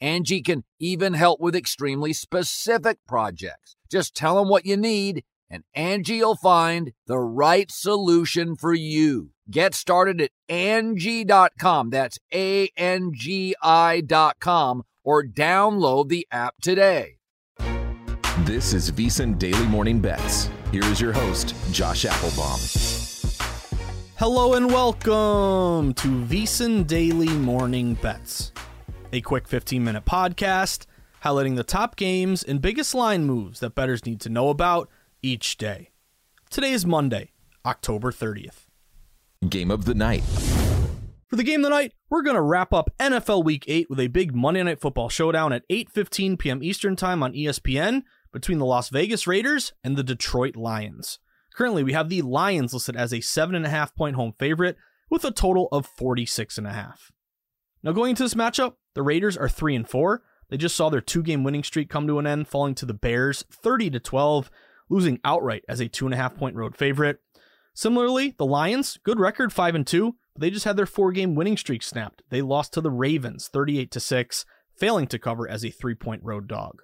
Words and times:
Angi 0.00 0.42
can 0.42 0.64
even 0.78 1.14
help 1.14 1.40
with 1.40 1.56
extremely 1.56 2.12
specific 2.12 2.98
projects. 3.06 3.76
Just 3.90 4.14
tell 4.14 4.36
them 4.36 4.48
what 4.48 4.66
you 4.66 4.76
need 4.76 5.24
and 5.50 5.64
Angi 5.74 6.20
will 6.20 6.36
find 6.36 6.92
the 7.06 7.18
right 7.18 7.70
solution 7.70 8.56
for 8.56 8.74
you. 8.74 9.30
Get 9.50 9.74
started 9.74 10.20
at 10.20 10.30
Angi.com. 10.48 11.90
That's 11.90 12.18
A-N-G-I 12.32 14.02
dot 14.02 14.36
com 14.40 14.82
or 15.04 15.24
download 15.24 16.08
the 16.08 16.26
app 16.30 16.56
today. 16.60 17.16
This 18.40 18.72
is 18.72 18.90
VSiN 18.90 19.38
Daily 19.38 19.66
Morning 19.66 20.00
Bets. 20.00 20.50
Here 20.70 20.84
is 20.84 21.00
your 21.00 21.12
host, 21.12 21.54
Josh 21.72 22.04
Appelbaum. 22.04 22.60
Hello 24.16 24.54
and 24.54 24.66
welcome 24.66 25.94
to 25.94 26.08
VSiN 26.08 26.86
Daily 26.86 27.28
Morning 27.28 27.94
Bets 27.94 28.52
a 29.12 29.20
quick 29.20 29.48
15 29.48 29.82
minute 29.82 30.04
podcast 30.04 30.86
highlighting 31.24 31.56
the 31.56 31.64
top 31.64 31.96
games 31.96 32.42
and 32.42 32.60
biggest 32.60 32.94
line 32.94 33.24
moves 33.24 33.60
that 33.60 33.74
bettors 33.74 34.04
need 34.04 34.20
to 34.20 34.28
know 34.28 34.50
about 34.50 34.88
each 35.22 35.56
day. 35.56 35.90
Today 36.50 36.72
is 36.72 36.86
Monday, 36.86 37.32
October 37.64 38.12
30th. 38.12 38.66
Game 39.48 39.70
of 39.70 39.84
the 39.84 39.94
night. 39.94 40.22
For 41.28 41.36
the 41.36 41.42
game 41.42 41.60
of 41.60 41.64
the 41.64 41.76
night, 41.76 41.92
we're 42.08 42.22
going 42.22 42.36
to 42.36 42.42
wrap 42.42 42.72
up 42.72 42.90
NFL 42.98 43.44
Week 43.44 43.64
8 43.66 43.90
with 43.90 44.00
a 44.00 44.06
big 44.08 44.34
Monday 44.34 44.62
Night 44.62 44.80
Football 44.80 45.08
showdown 45.08 45.52
at 45.52 45.68
8:15 45.68 46.38
p.m. 46.38 46.62
Eastern 46.62 46.96
Time 46.96 47.22
on 47.22 47.34
ESPN 47.34 48.02
between 48.32 48.58
the 48.58 48.64
Las 48.64 48.88
Vegas 48.88 49.26
Raiders 49.26 49.72
and 49.84 49.96
the 49.96 50.02
Detroit 50.02 50.56
Lions. 50.56 51.18
Currently, 51.54 51.84
we 51.84 51.92
have 51.92 52.08
the 52.08 52.22
Lions 52.22 52.72
listed 52.72 52.96
as 52.96 53.12
a 53.12 53.18
7.5 53.18 53.94
point 53.94 54.16
home 54.16 54.32
favorite 54.38 54.76
with 55.10 55.24
a 55.24 55.30
total 55.30 55.68
of 55.72 55.88
46.5. 55.96 57.10
Now, 57.82 57.92
going 57.92 58.10
into 58.10 58.22
this 58.22 58.34
matchup, 58.34 58.74
the 58.94 59.02
Raiders 59.02 59.36
are 59.36 59.48
3 59.48 59.76
and 59.76 59.88
4. 59.88 60.22
They 60.48 60.56
just 60.56 60.76
saw 60.76 60.88
their 60.88 61.00
two 61.00 61.22
game 61.22 61.44
winning 61.44 61.62
streak 61.62 61.90
come 61.90 62.06
to 62.06 62.18
an 62.18 62.26
end, 62.26 62.48
falling 62.48 62.74
to 62.76 62.86
the 62.86 62.94
Bears 62.94 63.44
30 63.50 63.90
to 63.90 64.00
12, 64.00 64.50
losing 64.88 65.20
outright 65.24 65.64
as 65.68 65.80
a 65.80 65.88
2.5 65.88 66.36
point 66.36 66.56
road 66.56 66.76
favorite. 66.76 67.20
Similarly, 67.74 68.34
the 68.38 68.46
Lions, 68.46 68.98
good 69.04 69.20
record 69.20 69.52
5 69.52 69.74
and 69.76 69.86
2, 69.86 70.16
but 70.34 70.40
they 70.40 70.50
just 70.50 70.64
had 70.64 70.76
their 70.76 70.86
four 70.86 71.12
game 71.12 71.34
winning 71.34 71.56
streak 71.56 71.82
snapped. 71.82 72.22
They 72.28 72.42
lost 72.42 72.72
to 72.72 72.80
the 72.80 72.90
Ravens 72.90 73.48
38 73.52 73.90
to 73.92 74.00
6, 74.00 74.44
failing 74.74 75.06
to 75.06 75.18
cover 75.18 75.48
as 75.48 75.64
a 75.64 75.70
3 75.70 75.94
point 75.94 76.22
road 76.24 76.48
dog. 76.48 76.82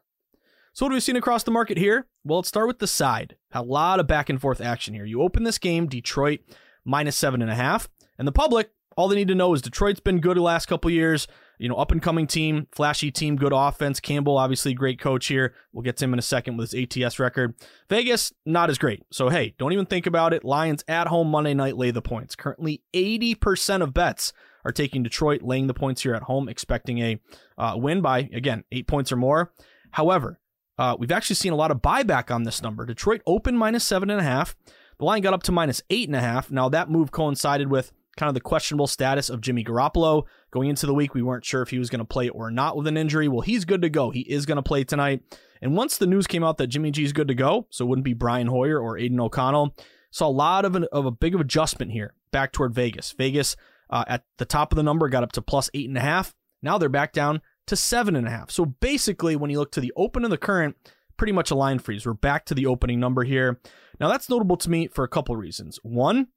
So, 0.72 0.84
what 0.84 0.92
have 0.92 0.96
we 0.96 1.00
seen 1.00 1.16
across 1.16 1.42
the 1.42 1.50
market 1.50 1.78
here? 1.78 2.06
Well, 2.24 2.38
let's 2.38 2.48
start 2.48 2.68
with 2.68 2.78
the 2.78 2.86
side. 2.86 3.36
A 3.52 3.62
lot 3.62 4.00
of 4.00 4.06
back 4.06 4.28
and 4.28 4.40
forth 4.40 4.60
action 4.60 4.94
here. 4.94 5.04
You 5.04 5.22
open 5.22 5.44
this 5.44 5.58
game, 5.58 5.86
Detroit 5.86 6.40
minus 6.84 7.20
7.5, 7.20 7.88
and 8.18 8.28
the 8.28 8.32
public 8.32 8.70
all 8.96 9.08
they 9.08 9.16
need 9.16 9.28
to 9.28 9.34
know 9.34 9.54
is 9.54 9.62
Detroit's 9.62 10.00
been 10.00 10.20
good 10.20 10.36
the 10.36 10.42
last 10.42 10.66
couple 10.66 10.90
years. 10.90 11.26
You 11.58 11.68
know, 11.68 11.76
up 11.76 11.92
and 11.92 12.02
coming 12.02 12.26
team, 12.26 12.66
flashy 12.72 13.12
team, 13.12 13.36
good 13.36 13.52
offense. 13.54 14.00
Campbell, 14.00 14.36
obviously, 14.36 14.74
great 14.74 14.98
coach 14.98 15.26
here. 15.26 15.54
We'll 15.72 15.84
get 15.84 15.96
to 15.98 16.04
him 16.04 16.12
in 16.12 16.18
a 16.18 16.22
second 16.22 16.56
with 16.56 16.72
his 16.72 16.96
ATS 16.96 17.18
record. 17.18 17.54
Vegas, 17.88 18.32
not 18.44 18.70
as 18.70 18.78
great. 18.78 19.04
So, 19.12 19.28
hey, 19.28 19.54
don't 19.58 19.72
even 19.72 19.86
think 19.86 20.06
about 20.06 20.32
it. 20.32 20.44
Lions 20.44 20.82
at 20.88 21.06
home 21.06 21.28
Monday 21.28 21.54
night 21.54 21.76
lay 21.76 21.92
the 21.92 22.02
points. 22.02 22.34
Currently, 22.34 22.82
80% 22.92 23.82
of 23.82 23.94
bets 23.94 24.32
are 24.64 24.72
taking 24.72 25.02
Detroit, 25.02 25.42
laying 25.42 25.68
the 25.68 25.74
points 25.74 26.02
here 26.02 26.14
at 26.14 26.22
home, 26.22 26.48
expecting 26.48 26.98
a 26.98 27.20
uh, 27.56 27.74
win 27.76 28.00
by, 28.00 28.28
again, 28.32 28.64
eight 28.72 28.88
points 28.88 29.12
or 29.12 29.16
more. 29.16 29.52
However, 29.92 30.40
uh, 30.76 30.96
we've 30.98 31.12
actually 31.12 31.36
seen 31.36 31.52
a 31.52 31.56
lot 31.56 31.70
of 31.70 31.82
buyback 31.82 32.34
on 32.34 32.42
this 32.42 32.62
number. 32.62 32.84
Detroit 32.84 33.22
opened 33.26 33.58
minus 33.58 33.84
seven 33.84 34.10
and 34.10 34.20
a 34.20 34.24
half. 34.24 34.56
The 34.98 35.04
line 35.04 35.22
got 35.22 35.34
up 35.34 35.42
to 35.44 35.52
minus 35.52 35.82
eight 35.90 36.08
and 36.08 36.16
a 36.16 36.20
half. 36.20 36.50
Now, 36.50 36.68
that 36.68 36.90
move 36.90 37.12
coincided 37.12 37.70
with 37.70 37.92
kind 38.16 38.28
of 38.28 38.34
the 38.34 38.40
questionable 38.40 38.86
status 38.86 39.30
of 39.30 39.40
Jimmy 39.40 39.64
Garoppolo. 39.64 40.24
Going 40.50 40.68
into 40.68 40.86
the 40.86 40.94
week, 40.94 41.14
we 41.14 41.22
weren't 41.22 41.44
sure 41.44 41.62
if 41.62 41.70
he 41.70 41.78
was 41.78 41.90
going 41.90 42.00
to 42.00 42.04
play 42.04 42.28
or 42.28 42.50
not 42.50 42.76
with 42.76 42.86
an 42.86 42.96
injury. 42.96 43.28
Well, 43.28 43.40
he's 43.40 43.64
good 43.64 43.82
to 43.82 43.90
go. 43.90 44.10
He 44.10 44.20
is 44.20 44.46
going 44.46 44.56
to 44.56 44.62
play 44.62 44.84
tonight. 44.84 45.22
And 45.60 45.76
once 45.76 45.96
the 45.96 46.06
news 46.06 46.26
came 46.26 46.44
out 46.44 46.58
that 46.58 46.68
Jimmy 46.68 46.90
G 46.90 47.04
is 47.04 47.12
good 47.12 47.28
to 47.28 47.34
go, 47.34 47.66
so 47.70 47.84
it 47.84 47.88
wouldn't 47.88 48.04
be 48.04 48.12
Brian 48.12 48.48
Hoyer 48.48 48.78
or 48.78 48.98
Aidan 48.98 49.20
O'Connell, 49.20 49.74
saw 50.10 50.28
a 50.28 50.30
lot 50.30 50.64
of, 50.64 50.76
an, 50.76 50.84
of 50.92 51.06
a 51.06 51.10
big 51.10 51.34
of 51.34 51.40
adjustment 51.40 51.92
here 51.92 52.14
back 52.30 52.52
toward 52.52 52.74
Vegas. 52.74 53.12
Vegas 53.12 53.56
uh, 53.90 54.04
at 54.06 54.24
the 54.38 54.44
top 54.44 54.72
of 54.72 54.76
the 54.76 54.82
number 54.82 55.08
got 55.08 55.22
up 55.22 55.32
to 55.32 55.42
plus 55.42 55.70
eight 55.74 55.88
and 55.88 55.98
a 55.98 56.02
half. 56.02 56.34
Now 56.62 56.78
they're 56.78 56.88
back 56.88 57.12
down 57.12 57.40
to 57.66 57.76
seven 57.76 58.14
and 58.16 58.26
a 58.26 58.30
half. 58.30 58.50
So 58.50 58.64
basically, 58.64 59.36
when 59.36 59.50
you 59.50 59.58
look 59.58 59.72
to 59.72 59.80
the 59.80 59.92
open 59.96 60.24
of 60.24 60.30
the 60.30 60.38
current, 60.38 60.76
pretty 61.16 61.32
much 61.32 61.50
a 61.50 61.54
line 61.54 61.78
freeze. 61.78 62.06
We're 62.06 62.14
back 62.14 62.44
to 62.46 62.54
the 62.54 62.66
opening 62.66 63.00
number 63.00 63.24
here. 63.24 63.60
Now 64.00 64.08
that's 64.08 64.28
notable 64.28 64.56
to 64.58 64.70
me 64.70 64.88
for 64.88 65.04
a 65.04 65.08
couple 65.08 65.36
reasons. 65.36 65.78
One, 65.82 66.28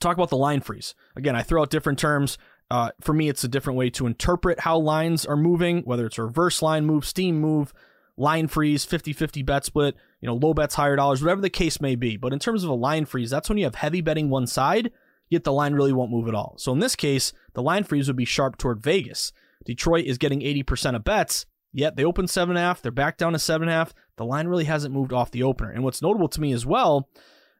talk 0.00 0.16
about 0.16 0.30
the 0.30 0.36
line 0.36 0.60
freeze. 0.60 0.94
Again, 1.16 1.36
I 1.36 1.42
throw 1.42 1.62
out 1.62 1.70
different 1.70 1.98
terms. 1.98 2.38
Uh, 2.70 2.90
for 3.00 3.12
me, 3.12 3.28
it's 3.28 3.44
a 3.44 3.48
different 3.48 3.78
way 3.78 3.90
to 3.90 4.06
interpret 4.06 4.60
how 4.60 4.78
lines 4.78 5.26
are 5.26 5.36
moving, 5.36 5.82
whether 5.82 6.06
it's 6.06 6.18
a 6.18 6.24
reverse 6.24 6.62
line 6.62 6.84
move, 6.84 7.04
steam 7.04 7.40
move, 7.40 7.72
line 8.16 8.48
freeze, 8.48 8.84
50 8.84 9.12
50 9.12 9.42
bet 9.42 9.64
split, 9.64 9.96
you 10.20 10.26
know, 10.26 10.34
low 10.34 10.54
bets, 10.54 10.74
higher 10.74 10.96
dollars, 10.96 11.22
whatever 11.22 11.40
the 11.40 11.50
case 11.50 11.80
may 11.80 11.94
be. 11.96 12.16
But 12.16 12.32
in 12.32 12.38
terms 12.38 12.64
of 12.64 12.70
a 12.70 12.74
line 12.74 13.04
freeze, 13.04 13.30
that's 13.30 13.48
when 13.48 13.58
you 13.58 13.64
have 13.64 13.74
heavy 13.74 14.00
betting 14.00 14.30
one 14.30 14.46
side, 14.46 14.90
yet 15.28 15.44
the 15.44 15.52
line 15.52 15.74
really 15.74 15.92
won't 15.92 16.10
move 16.10 16.28
at 16.28 16.34
all. 16.34 16.54
So 16.58 16.72
in 16.72 16.78
this 16.78 16.96
case, 16.96 17.32
the 17.54 17.62
line 17.62 17.84
freeze 17.84 18.06
would 18.06 18.16
be 18.16 18.24
sharp 18.24 18.56
toward 18.56 18.82
Vegas. 18.82 19.32
Detroit 19.64 20.06
is 20.06 20.18
getting 20.18 20.40
80% 20.40 20.96
of 20.96 21.04
bets, 21.04 21.46
yet 21.72 21.96
they 21.96 22.04
open 22.04 22.26
7.5, 22.26 22.80
they're 22.80 22.90
back 22.90 23.16
down 23.16 23.32
to 23.32 23.38
7.5. 23.38 23.92
The 24.16 24.24
line 24.24 24.46
really 24.46 24.64
hasn't 24.64 24.94
moved 24.94 25.12
off 25.12 25.30
the 25.30 25.42
opener. 25.42 25.70
And 25.70 25.84
what's 25.84 26.02
notable 26.02 26.28
to 26.28 26.40
me 26.40 26.52
as 26.52 26.66
well 26.66 27.08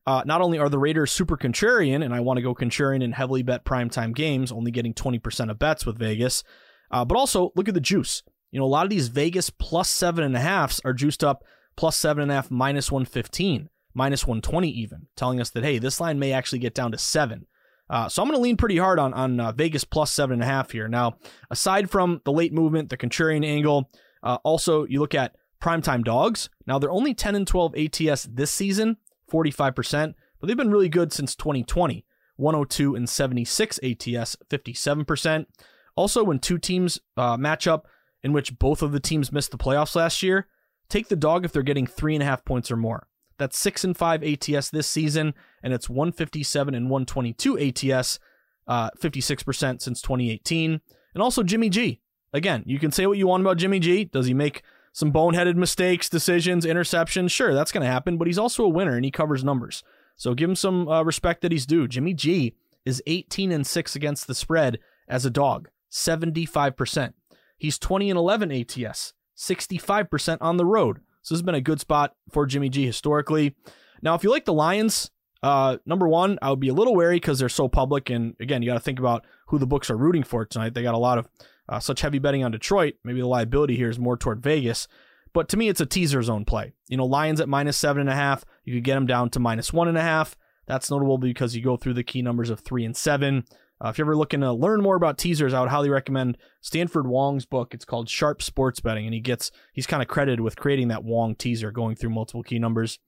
uh, 0.06 0.22
not 0.26 0.40
only 0.40 0.58
are 0.58 0.68
the 0.68 0.78
Raiders 0.78 1.12
super 1.12 1.36
contrarian, 1.36 2.04
and 2.04 2.14
I 2.14 2.20
want 2.20 2.38
to 2.38 2.42
go 2.42 2.54
contrarian 2.54 3.02
in 3.02 3.12
heavily 3.12 3.42
bet 3.42 3.64
primetime 3.64 4.14
games, 4.14 4.50
only 4.50 4.70
getting 4.70 4.94
20% 4.94 5.50
of 5.50 5.58
bets 5.58 5.86
with 5.86 5.98
Vegas, 5.98 6.42
uh, 6.90 7.04
but 7.04 7.16
also 7.16 7.52
look 7.54 7.68
at 7.68 7.74
the 7.74 7.80
juice. 7.80 8.22
You 8.50 8.58
know, 8.58 8.66
a 8.66 8.66
lot 8.66 8.84
of 8.84 8.90
these 8.90 9.08
Vegas 9.08 9.50
plus 9.50 9.88
seven 9.88 10.24
and 10.24 10.36
a 10.36 10.40
halfs 10.40 10.80
are 10.84 10.92
juiced 10.92 11.24
up 11.24 11.44
plus 11.76 11.96
seven 11.96 12.22
and 12.22 12.32
a 12.32 12.34
half, 12.34 12.50
minus 12.50 12.90
115, 12.90 13.70
minus 13.94 14.26
120 14.26 14.68
even, 14.68 15.06
telling 15.16 15.40
us 15.40 15.50
that, 15.50 15.64
hey, 15.64 15.78
this 15.78 16.00
line 16.00 16.18
may 16.18 16.32
actually 16.32 16.58
get 16.58 16.74
down 16.74 16.92
to 16.92 16.98
seven. 16.98 17.46
Uh, 17.88 18.08
so 18.08 18.22
I'm 18.22 18.28
going 18.28 18.38
to 18.38 18.42
lean 18.42 18.56
pretty 18.56 18.78
hard 18.78 18.98
on, 18.98 19.14
on 19.14 19.38
uh, 19.38 19.52
Vegas 19.52 19.84
plus 19.84 20.10
seven 20.10 20.34
and 20.34 20.42
a 20.42 20.46
half 20.46 20.70
here. 20.70 20.88
Now, 20.88 21.16
aside 21.50 21.90
from 21.90 22.20
the 22.24 22.32
late 22.32 22.52
movement, 22.52 22.90
the 22.90 22.96
contrarian 22.96 23.44
angle, 23.44 23.90
uh, 24.22 24.38
also 24.44 24.84
you 24.84 25.00
look 25.00 25.14
at 25.14 25.36
primetime 25.60 26.04
dogs. 26.04 26.50
Now, 26.66 26.78
they're 26.78 26.90
only 26.90 27.14
10 27.14 27.34
and 27.34 27.46
12 27.46 27.74
ATS 27.76 28.28
this 28.30 28.50
season. 28.50 28.96
45%, 29.32 30.14
but 30.38 30.46
they've 30.46 30.56
been 30.56 30.70
really 30.70 30.88
good 30.88 31.12
since 31.12 31.34
2020. 31.34 32.04
102 32.36 32.94
and 32.94 33.08
76 33.08 33.78
ATS, 33.78 34.36
57%. 34.50 35.46
Also, 35.94 36.24
when 36.24 36.38
two 36.38 36.58
teams 36.58 37.00
uh, 37.16 37.36
match 37.36 37.66
up 37.66 37.86
in 38.22 38.32
which 38.32 38.58
both 38.58 38.82
of 38.82 38.92
the 38.92 39.00
teams 39.00 39.32
missed 39.32 39.50
the 39.50 39.58
playoffs 39.58 39.94
last 39.94 40.22
year, 40.22 40.46
take 40.88 41.08
the 41.08 41.16
dog 41.16 41.44
if 41.44 41.52
they're 41.52 41.62
getting 41.62 41.86
three 41.86 42.14
and 42.14 42.22
a 42.22 42.26
half 42.26 42.44
points 42.44 42.70
or 42.70 42.76
more. 42.76 43.08
That's 43.38 43.58
six 43.58 43.84
and 43.84 43.96
five 43.96 44.22
ATS 44.22 44.70
this 44.70 44.86
season, 44.86 45.34
and 45.62 45.72
it's 45.72 45.88
157 45.88 46.74
and 46.74 46.90
122 46.90 47.58
ATS, 47.92 48.18
uh, 48.66 48.90
56% 49.00 49.82
since 49.82 50.02
2018. 50.02 50.80
And 51.14 51.22
also 51.22 51.42
Jimmy 51.42 51.68
G. 51.68 52.00
Again, 52.32 52.62
you 52.66 52.78
can 52.78 52.92
say 52.92 53.06
what 53.06 53.18
you 53.18 53.26
want 53.26 53.42
about 53.42 53.58
Jimmy 53.58 53.78
G. 53.78 54.04
Does 54.04 54.26
he 54.26 54.34
make 54.34 54.62
some 54.92 55.12
boneheaded 55.12 55.56
mistakes, 55.56 56.08
decisions, 56.08 56.64
interceptions? 56.64 57.30
Sure, 57.30 57.54
that's 57.54 57.72
going 57.72 57.84
to 57.84 57.90
happen, 57.90 58.18
but 58.18 58.26
he's 58.26 58.38
also 58.38 58.64
a 58.64 58.68
winner 58.68 58.96
and 58.96 59.04
he 59.04 59.10
covers 59.10 59.44
numbers. 59.44 59.82
So 60.16 60.34
give 60.34 60.48
him 60.48 60.56
some 60.56 60.88
uh, 60.88 61.02
respect 61.02 61.42
that 61.42 61.52
he's 61.52 61.66
due. 61.66 61.88
Jimmy 61.88 62.14
G 62.14 62.54
is 62.84 63.02
18 63.06 63.52
and 63.52 63.66
6 63.66 63.96
against 63.96 64.26
the 64.26 64.34
spread 64.34 64.78
as 65.08 65.24
a 65.24 65.30
dog, 65.30 65.68
75%. 65.90 67.12
He's 67.56 67.78
20 67.78 68.10
and 68.10 68.18
11 68.18 68.52
ATS, 68.52 69.14
65% 69.36 70.38
on 70.40 70.56
the 70.56 70.66
road. 70.66 70.98
So 71.22 71.34
this 71.34 71.38
has 71.38 71.42
been 71.42 71.54
a 71.54 71.60
good 71.60 71.80
spot 71.80 72.14
for 72.30 72.46
Jimmy 72.46 72.68
G 72.68 72.84
historically. 72.84 73.54
Now, 74.02 74.14
if 74.14 74.24
you 74.24 74.30
like 74.30 74.44
the 74.44 74.52
Lions, 74.52 75.10
uh, 75.42 75.78
number 75.86 76.08
one, 76.08 76.38
I 76.42 76.50
would 76.50 76.60
be 76.60 76.68
a 76.68 76.74
little 76.74 76.94
wary 76.94 77.16
because 77.16 77.38
they're 77.38 77.48
so 77.48 77.68
public. 77.68 78.10
And 78.10 78.34
again, 78.40 78.62
you 78.62 78.68
got 78.68 78.74
to 78.74 78.80
think 78.80 78.98
about 78.98 79.24
who 79.46 79.58
the 79.58 79.66
books 79.66 79.90
are 79.90 79.96
rooting 79.96 80.22
for 80.22 80.44
tonight. 80.44 80.74
They 80.74 80.82
got 80.82 80.94
a 80.94 80.98
lot 80.98 81.18
of 81.18 81.28
uh, 81.68 81.80
such 81.80 82.00
heavy 82.00 82.18
betting 82.18 82.44
on 82.44 82.50
Detroit. 82.50 82.94
Maybe 83.04 83.20
the 83.20 83.26
liability 83.26 83.76
here 83.76 83.90
is 83.90 83.98
more 83.98 84.16
toward 84.16 84.42
Vegas. 84.42 84.88
But 85.32 85.48
to 85.50 85.56
me, 85.56 85.68
it's 85.68 85.80
a 85.80 85.86
teaser 85.86 86.22
zone 86.22 86.44
play. 86.44 86.72
You 86.88 86.96
know, 86.96 87.06
Lions 87.06 87.40
at 87.40 87.48
minus 87.48 87.76
seven 87.76 88.00
and 88.00 88.10
a 88.10 88.14
half. 88.14 88.44
You 88.64 88.74
could 88.74 88.84
get 88.84 88.94
them 88.94 89.06
down 89.06 89.30
to 89.30 89.40
minus 89.40 89.72
one 89.72 89.88
and 89.88 89.96
a 89.96 90.02
half. 90.02 90.36
That's 90.66 90.90
notable 90.90 91.18
because 91.18 91.56
you 91.56 91.62
go 91.62 91.76
through 91.76 91.94
the 91.94 92.04
key 92.04 92.22
numbers 92.22 92.50
of 92.50 92.60
three 92.60 92.84
and 92.84 92.96
seven. 92.96 93.44
Uh, 93.82 93.88
if 93.88 93.98
you're 93.98 94.06
ever 94.06 94.16
looking 94.16 94.40
to 94.40 94.52
learn 94.52 94.80
more 94.80 94.94
about 94.94 95.18
teasers, 95.18 95.52
I 95.52 95.60
would 95.60 95.70
highly 95.70 95.90
recommend 95.90 96.38
Stanford 96.60 97.06
Wong's 97.06 97.46
book. 97.46 97.74
It's 97.74 97.84
called 97.84 98.08
Sharp 98.08 98.40
Sports 98.40 98.78
Betting, 98.78 99.06
and 99.06 99.14
he 99.14 99.20
gets 99.20 99.50
he's 99.72 99.88
kind 99.88 100.02
of 100.02 100.08
credited 100.08 100.40
with 100.40 100.56
creating 100.56 100.88
that 100.88 101.02
Wong 101.02 101.34
teaser, 101.34 101.72
going 101.72 101.96
through 101.96 102.10
multiple 102.10 102.44
key 102.44 102.60
numbers. 102.60 103.00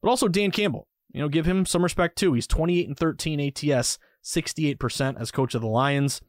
But 0.00 0.08
also 0.08 0.28
Dan 0.28 0.50
Campbell, 0.50 0.88
you 1.12 1.20
know, 1.20 1.28
give 1.28 1.44
him 1.44 1.66
some 1.66 1.82
respect 1.82 2.16
too. 2.16 2.32
He's 2.32 2.46
28 2.46 2.88
and 2.88 2.96
13 2.96 3.40
ATS, 3.40 3.98
68% 4.24 5.20
as 5.20 5.30
coach 5.30 5.54
of 5.54 5.60
the 5.60 5.68
Lions. 5.68 6.22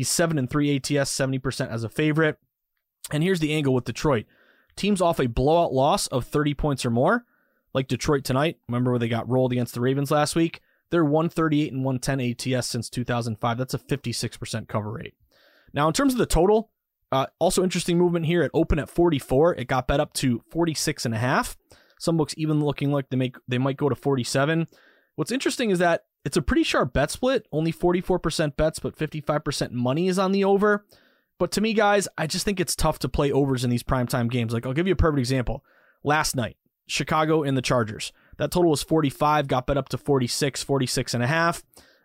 He's 0.00 0.08
7 0.08 0.38
and 0.38 0.48
3 0.48 0.76
ATS, 0.76 1.14
70% 1.14 1.68
as 1.68 1.84
a 1.84 1.90
favorite. 1.90 2.38
And 3.12 3.22
here's 3.22 3.40
the 3.40 3.52
angle 3.52 3.74
with 3.74 3.84
Detroit. 3.84 4.24
Teams 4.74 5.02
off 5.02 5.20
a 5.20 5.26
blowout 5.26 5.74
loss 5.74 6.06
of 6.06 6.24
30 6.24 6.54
points 6.54 6.86
or 6.86 6.90
more, 6.90 7.26
like 7.74 7.86
Detroit 7.86 8.24
tonight. 8.24 8.56
Remember 8.66 8.92
where 8.92 8.98
they 8.98 9.10
got 9.10 9.28
rolled 9.28 9.52
against 9.52 9.74
the 9.74 9.82
Ravens 9.82 10.10
last 10.10 10.34
week? 10.34 10.62
They're 10.88 11.04
138 11.04 11.74
and 11.74 11.84
110 11.84 12.56
ATS 12.56 12.66
since 12.66 12.88
2005. 12.88 13.58
That's 13.58 13.74
a 13.74 13.78
56% 13.78 14.68
cover 14.68 14.90
rate. 14.90 15.12
Now, 15.74 15.86
in 15.86 15.92
terms 15.92 16.14
of 16.14 16.18
the 16.18 16.24
total, 16.24 16.70
uh, 17.12 17.26
also 17.38 17.62
interesting 17.62 17.98
movement 17.98 18.24
here. 18.24 18.40
It 18.40 18.52
opened 18.54 18.80
at 18.80 18.88
44. 18.88 19.56
It 19.56 19.68
got 19.68 19.86
bet 19.86 20.00
up 20.00 20.14
to 20.14 20.42
46 20.50 21.04
and 21.04 21.14
a 21.14 21.18
half. 21.18 21.58
Some 21.98 22.16
books 22.16 22.32
even 22.38 22.64
looking 22.64 22.90
like 22.90 23.10
they 23.10 23.18
make 23.18 23.36
they 23.46 23.58
might 23.58 23.76
go 23.76 23.90
to 23.90 23.94
47. 23.94 24.66
What's 25.16 25.30
interesting 25.30 25.68
is 25.68 25.78
that 25.80 26.04
it's 26.24 26.36
a 26.36 26.42
pretty 26.42 26.62
sharp 26.62 26.92
bet 26.92 27.10
split. 27.10 27.46
Only 27.52 27.72
44% 27.72 28.56
bets, 28.56 28.78
but 28.78 28.96
55% 28.96 29.72
money 29.72 30.08
is 30.08 30.18
on 30.18 30.32
the 30.32 30.44
over. 30.44 30.84
But 31.38 31.50
to 31.52 31.60
me, 31.60 31.72
guys, 31.72 32.06
I 32.18 32.26
just 32.26 32.44
think 32.44 32.60
it's 32.60 32.76
tough 32.76 32.98
to 33.00 33.08
play 33.08 33.32
overs 33.32 33.64
in 33.64 33.70
these 33.70 33.82
primetime 33.82 34.30
games. 34.30 34.52
Like 34.52 34.66
I'll 34.66 34.74
give 34.74 34.86
you 34.86 34.92
a 34.92 34.96
perfect 34.96 35.20
example. 35.20 35.64
Last 36.04 36.36
night, 36.36 36.56
Chicago 36.86 37.42
and 37.42 37.56
the 37.56 37.62
Chargers. 37.62 38.12
That 38.36 38.50
total 38.50 38.70
was 38.70 38.82
45, 38.82 39.48
got 39.48 39.66
bet 39.66 39.78
up 39.78 39.88
to 39.90 39.98
46, 39.98 40.62
46 40.62 41.14
and 41.14 41.22
a 41.22 41.26
half. 41.26 41.62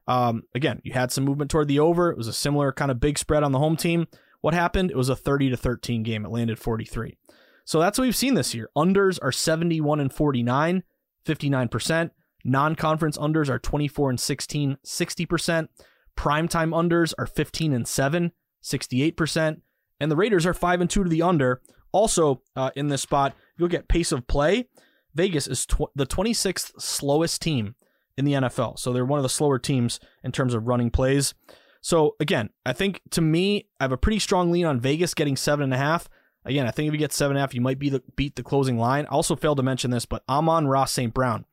Um, 0.07 0.43
again, 0.53 0.81
you 0.83 0.93
had 0.93 1.11
some 1.11 1.25
movement 1.25 1.49
toward 1.49 1.67
the 1.67 1.79
over. 1.79 2.11
It 2.11 2.17
was 2.17 2.27
a 2.27 2.33
similar 2.33 2.71
kind 2.71 2.91
of 2.91 2.99
big 2.99 3.17
spread 3.17 3.43
on 3.43 3.51
the 3.51 3.59
home 3.59 3.75
team. 3.75 4.07
What 4.41 4.53
happened? 4.53 4.91
It 4.91 4.97
was 4.97 5.09
a 5.09 5.15
30 5.15 5.49
to 5.49 5.57
13 5.57 6.03
game. 6.03 6.25
It 6.25 6.31
landed 6.31 6.59
43. 6.59 7.17
So 7.65 7.79
that's 7.79 7.97
what 7.97 8.05
we've 8.05 8.15
seen 8.15 8.35
this 8.35 8.53
year. 8.53 8.69
Unders 8.77 9.17
are 9.21 9.31
71 9.31 9.99
and 9.99 10.13
49, 10.13 10.83
59%. 11.25 12.11
Non-conference 12.45 13.17
unders 13.17 13.49
are 13.49 13.59
24 13.59 14.11
and 14.11 14.19
16, 14.19 14.77
60%. 14.85 15.67
Primetime 16.15 16.69
unders 16.69 17.13
are 17.17 17.25
15 17.25 17.73
and 17.73 17.87
7, 17.87 18.31
68%. 18.63 19.61
And 19.99 20.11
the 20.11 20.15
Raiders 20.15 20.45
are 20.45 20.53
5 20.53 20.81
and 20.81 20.89
2 20.89 21.03
to 21.03 21.09
the 21.09 21.23
under. 21.23 21.61
Also, 21.91 22.41
uh, 22.55 22.69
in 22.75 22.87
this 22.87 23.01
spot, 23.01 23.35
you 23.57 23.65
look 23.65 23.73
at 23.73 23.87
pace 23.87 24.11
of 24.11 24.27
play, 24.27 24.67
Vegas 25.15 25.47
is 25.47 25.65
tw- 25.65 25.91
the 25.95 26.05
26th 26.05 26.79
slowest 26.79 27.41
team 27.41 27.75
in 28.17 28.25
the 28.25 28.33
NFL. 28.33 28.77
So 28.77 28.93
they're 28.93 29.05
one 29.05 29.19
of 29.19 29.23
the 29.23 29.29
slower 29.29 29.57
teams 29.57 29.99
in 30.23 30.31
terms 30.31 30.53
of 30.53 30.67
running 30.67 30.91
plays. 30.91 31.33
So 31.81 32.15
again, 32.19 32.49
I 32.65 32.73
think 32.73 33.01
to 33.11 33.21
me, 33.21 33.67
I 33.79 33.85
have 33.85 33.91
a 33.91 33.97
pretty 33.97 34.19
strong 34.19 34.51
lean 34.51 34.65
on 34.65 34.79
Vegas 34.79 35.13
getting 35.13 35.35
seven 35.35 35.63
and 35.63 35.73
a 35.73 35.77
half. 35.77 36.09
Again, 36.43 36.67
I 36.67 36.71
think 36.71 36.87
if 36.87 36.93
you 36.93 36.99
get 36.99 37.13
seven 37.13 37.35
and 37.35 37.39
a 37.39 37.41
half, 37.41 37.55
you 37.55 37.61
might 37.61 37.79
be 37.79 37.89
the, 37.89 38.03
beat 38.15 38.35
the 38.35 38.43
closing 38.43 38.77
line. 38.77 39.05
I 39.05 39.09
also 39.09 39.35
failed 39.35 39.57
to 39.57 39.63
mention 39.63 39.89
this, 39.89 40.05
but 40.05 40.23
Amon-Ra 40.29 40.85
St. 40.85 41.13
Brown. 41.13 41.45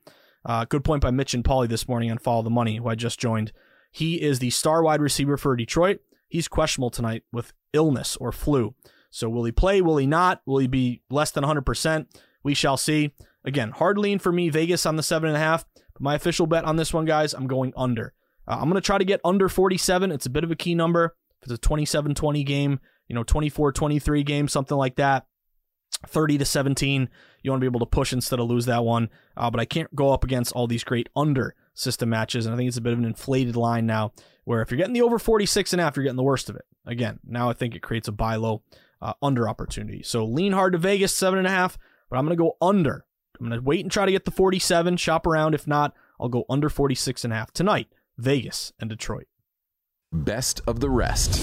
Uh, 0.44 0.64
good 0.64 0.84
point 0.84 1.02
by 1.02 1.10
Mitch 1.10 1.34
and 1.34 1.44
Paulie 1.44 1.68
this 1.68 1.88
morning 1.88 2.10
on 2.10 2.18
Follow 2.18 2.42
the 2.42 2.50
Money, 2.50 2.76
who 2.76 2.88
I 2.88 2.94
just 2.94 3.20
joined. 3.20 3.52
He 3.90 4.20
is 4.20 4.38
the 4.38 4.50
star 4.50 4.82
wide 4.82 5.00
receiver 5.00 5.36
for 5.36 5.54
Detroit. 5.54 6.00
He's 6.28 6.48
questionable 6.48 6.90
tonight 6.90 7.24
with 7.32 7.52
illness 7.72 8.16
or 8.16 8.32
flu. 8.32 8.74
So 9.10 9.28
will 9.28 9.44
he 9.44 9.52
play? 9.52 9.82
Will 9.82 9.98
he 9.98 10.06
not? 10.06 10.40
Will 10.46 10.58
he 10.58 10.66
be 10.66 11.02
less 11.10 11.30
than 11.30 11.44
100%? 11.44 12.06
We 12.42 12.54
shall 12.54 12.76
see. 12.76 13.12
Again, 13.44 13.70
hard 13.70 13.98
lean 13.98 14.18
for 14.18 14.32
me, 14.32 14.48
Vegas 14.48 14.86
on 14.86 14.96
the 14.96 15.02
seven 15.02 15.28
and 15.28 15.36
a 15.36 15.40
half. 15.40 15.66
But 15.92 16.02
my 16.02 16.14
official 16.14 16.46
bet 16.46 16.64
on 16.64 16.76
this 16.76 16.94
one, 16.94 17.04
guys, 17.04 17.34
I'm 17.34 17.46
going 17.46 17.72
under. 17.76 18.14
Uh, 18.48 18.52
I'm 18.54 18.64
going 18.64 18.74
to 18.74 18.80
try 18.80 18.98
to 18.98 19.04
get 19.04 19.20
under 19.24 19.48
47. 19.48 20.10
It's 20.10 20.26
a 20.26 20.30
bit 20.30 20.44
of 20.44 20.50
a 20.50 20.56
key 20.56 20.74
number. 20.74 21.14
If 21.42 21.50
it's 21.50 21.52
a 21.52 21.58
27 21.58 22.14
20 22.14 22.44
game, 22.44 22.80
you 23.08 23.14
know, 23.14 23.24
24 23.24 23.72
23 23.72 24.22
game, 24.22 24.48
something 24.48 24.76
like 24.76 24.96
that, 24.96 25.26
30 26.06 26.38
to 26.38 26.44
17, 26.44 27.08
you 27.42 27.50
want 27.50 27.60
to 27.60 27.64
be 27.64 27.70
able 27.70 27.80
to 27.80 27.86
push 27.86 28.12
instead 28.12 28.38
of 28.38 28.46
lose 28.46 28.66
that 28.66 28.84
one. 28.84 29.10
Uh, 29.36 29.50
but 29.50 29.60
I 29.60 29.64
can't 29.64 29.94
go 29.94 30.12
up 30.12 30.24
against 30.24 30.52
all 30.52 30.66
these 30.66 30.84
great 30.84 31.08
under 31.16 31.54
system 31.74 32.10
matches. 32.10 32.46
And 32.46 32.54
I 32.54 32.58
think 32.58 32.68
it's 32.68 32.76
a 32.76 32.82
bit 32.82 32.92
of 32.92 32.98
an 32.98 33.04
inflated 33.04 33.56
line 33.56 33.86
now 33.86 34.12
where 34.44 34.62
if 34.62 34.70
you're 34.70 34.78
getting 34.78 34.94
the 34.94 35.02
over 35.02 35.18
46 35.18 35.72
and 35.72 35.80
a 35.80 35.84
half, 35.84 35.96
you're 35.96 36.04
getting 36.04 36.16
the 36.16 36.22
worst 36.22 36.50
of 36.50 36.56
it. 36.56 36.64
Again, 36.86 37.20
now 37.24 37.50
I 37.50 37.52
think 37.52 37.74
it 37.74 37.82
creates 37.82 38.08
a 38.08 38.12
buy 38.12 38.36
low 38.36 38.62
uh, 39.00 39.14
under 39.22 39.48
opportunity. 39.48 40.02
So 40.02 40.24
lean 40.24 40.52
hard 40.52 40.72
to 40.72 40.78
Vegas, 40.78 41.14
seven 41.14 41.38
and 41.38 41.46
a 41.46 41.50
half, 41.50 41.78
but 42.10 42.18
I'm 42.18 42.26
going 42.26 42.36
to 42.36 42.42
go 42.42 42.56
under 42.60 43.04
I'm 43.42 43.48
going 43.48 43.60
to 43.60 43.64
wait 43.64 43.80
and 43.80 43.90
try 43.90 44.06
to 44.06 44.12
get 44.12 44.24
the 44.24 44.30
47, 44.30 44.96
shop 44.98 45.26
around. 45.26 45.54
If 45.54 45.66
not, 45.66 45.94
I'll 46.20 46.28
go 46.28 46.44
under 46.48 46.68
46 46.68 47.24
and 47.24 47.32
a 47.32 47.36
half 47.36 47.52
tonight. 47.52 47.88
Vegas 48.16 48.72
and 48.78 48.88
Detroit. 48.88 49.26
Best 50.12 50.60
of 50.66 50.80
the 50.80 50.90
rest. 50.90 51.40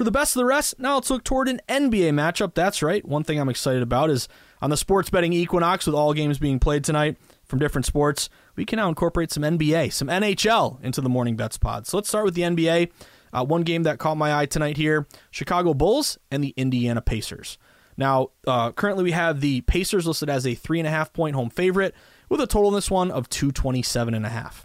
For 0.00 0.04
the 0.04 0.10
best 0.10 0.34
of 0.34 0.40
the 0.40 0.46
rest, 0.46 0.78
now 0.78 0.94
let's 0.94 1.10
look 1.10 1.24
toward 1.24 1.46
an 1.46 1.60
NBA 1.68 2.12
matchup. 2.12 2.54
That's 2.54 2.82
right. 2.82 3.04
One 3.04 3.22
thing 3.22 3.38
I'm 3.38 3.50
excited 3.50 3.82
about 3.82 4.08
is 4.08 4.28
on 4.62 4.70
the 4.70 4.76
sports 4.78 5.10
betting 5.10 5.34
equinox 5.34 5.84
with 5.84 5.94
all 5.94 6.14
games 6.14 6.38
being 6.38 6.58
played 6.58 6.84
tonight 6.84 7.18
from 7.44 7.58
different 7.58 7.84
sports, 7.84 8.30
we 8.56 8.64
can 8.64 8.78
now 8.78 8.88
incorporate 8.88 9.30
some 9.30 9.42
NBA, 9.42 9.92
some 9.92 10.08
NHL 10.08 10.82
into 10.82 11.02
the 11.02 11.10
morning 11.10 11.36
bets 11.36 11.58
pod. 11.58 11.86
So 11.86 11.98
let's 11.98 12.08
start 12.08 12.24
with 12.24 12.32
the 12.32 12.40
NBA. 12.40 12.90
Uh, 13.34 13.44
one 13.44 13.60
game 13.60 13.82
that 13.82 13.98
caught 13.98 14.16
my 14.16 14.34
eye 14.34 14.46
tonight 14.46 14.78
here 14.78 15.06
Chicago 15.30 15.74
Bulls 15.74 16.16
and 16.30 16.42
the 16.42 16.54
Indiana 16.56 17.02
Pacers. 17.02 17.58
Now, 17.98 18.28
uh, 18.46 18.72
currently 18.72 19.04
we 19.04 19.12
have 19.12 19.42
the 19.42 19.60
Pacers 19.60 20.06
listed 20.06 20.30
as 20.30 20.46
a 20.46 20.54
three 20.54 20.80
and 20.80 20.88
a 20.88 20.90
half 20.90 21.12
point 21.12 21.36
home 21.36 21.50
favorite 21.50 21.94
with 22.30 22.40
a 22.40 22.46
total 22.46 22.70
in 22.70 22.74
this 22.74 22.90
one 22.90 23.10
of 23.10 23.28
227 23.28 24.14
and 24.14 24.24
a 24.24 24.30
half. 24.30 24.64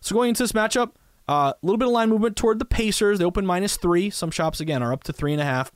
So 0.00 0.14
going 0.14 0.28
into 0.28 0.44
this 0.44 0.52
matchup, 0.52 0.92
a 1.28 1.32
uh, 1.32 1.52
little 1.62 1.78
bit 1.78 1.88
of 1.88 1.92
line 1.92 2.08
movement 2.08 2.36
toward 2.36 2.58
the 2.58 2.64
Pacers. 2.64 3.18
They 3.18 3.24
open 3.24 3.44
minus 3.44 3.76
three. 3.76 4.10
Some 4.10 4.30
shops 4.30 4.60
again 4.60 4.82
are 4.82 4.92
up 4.92 5.02
to 5.04 5.12
three 5.12 5.32
and 5.32 5.40
a 5.40 5.44
half. 5.44 5.72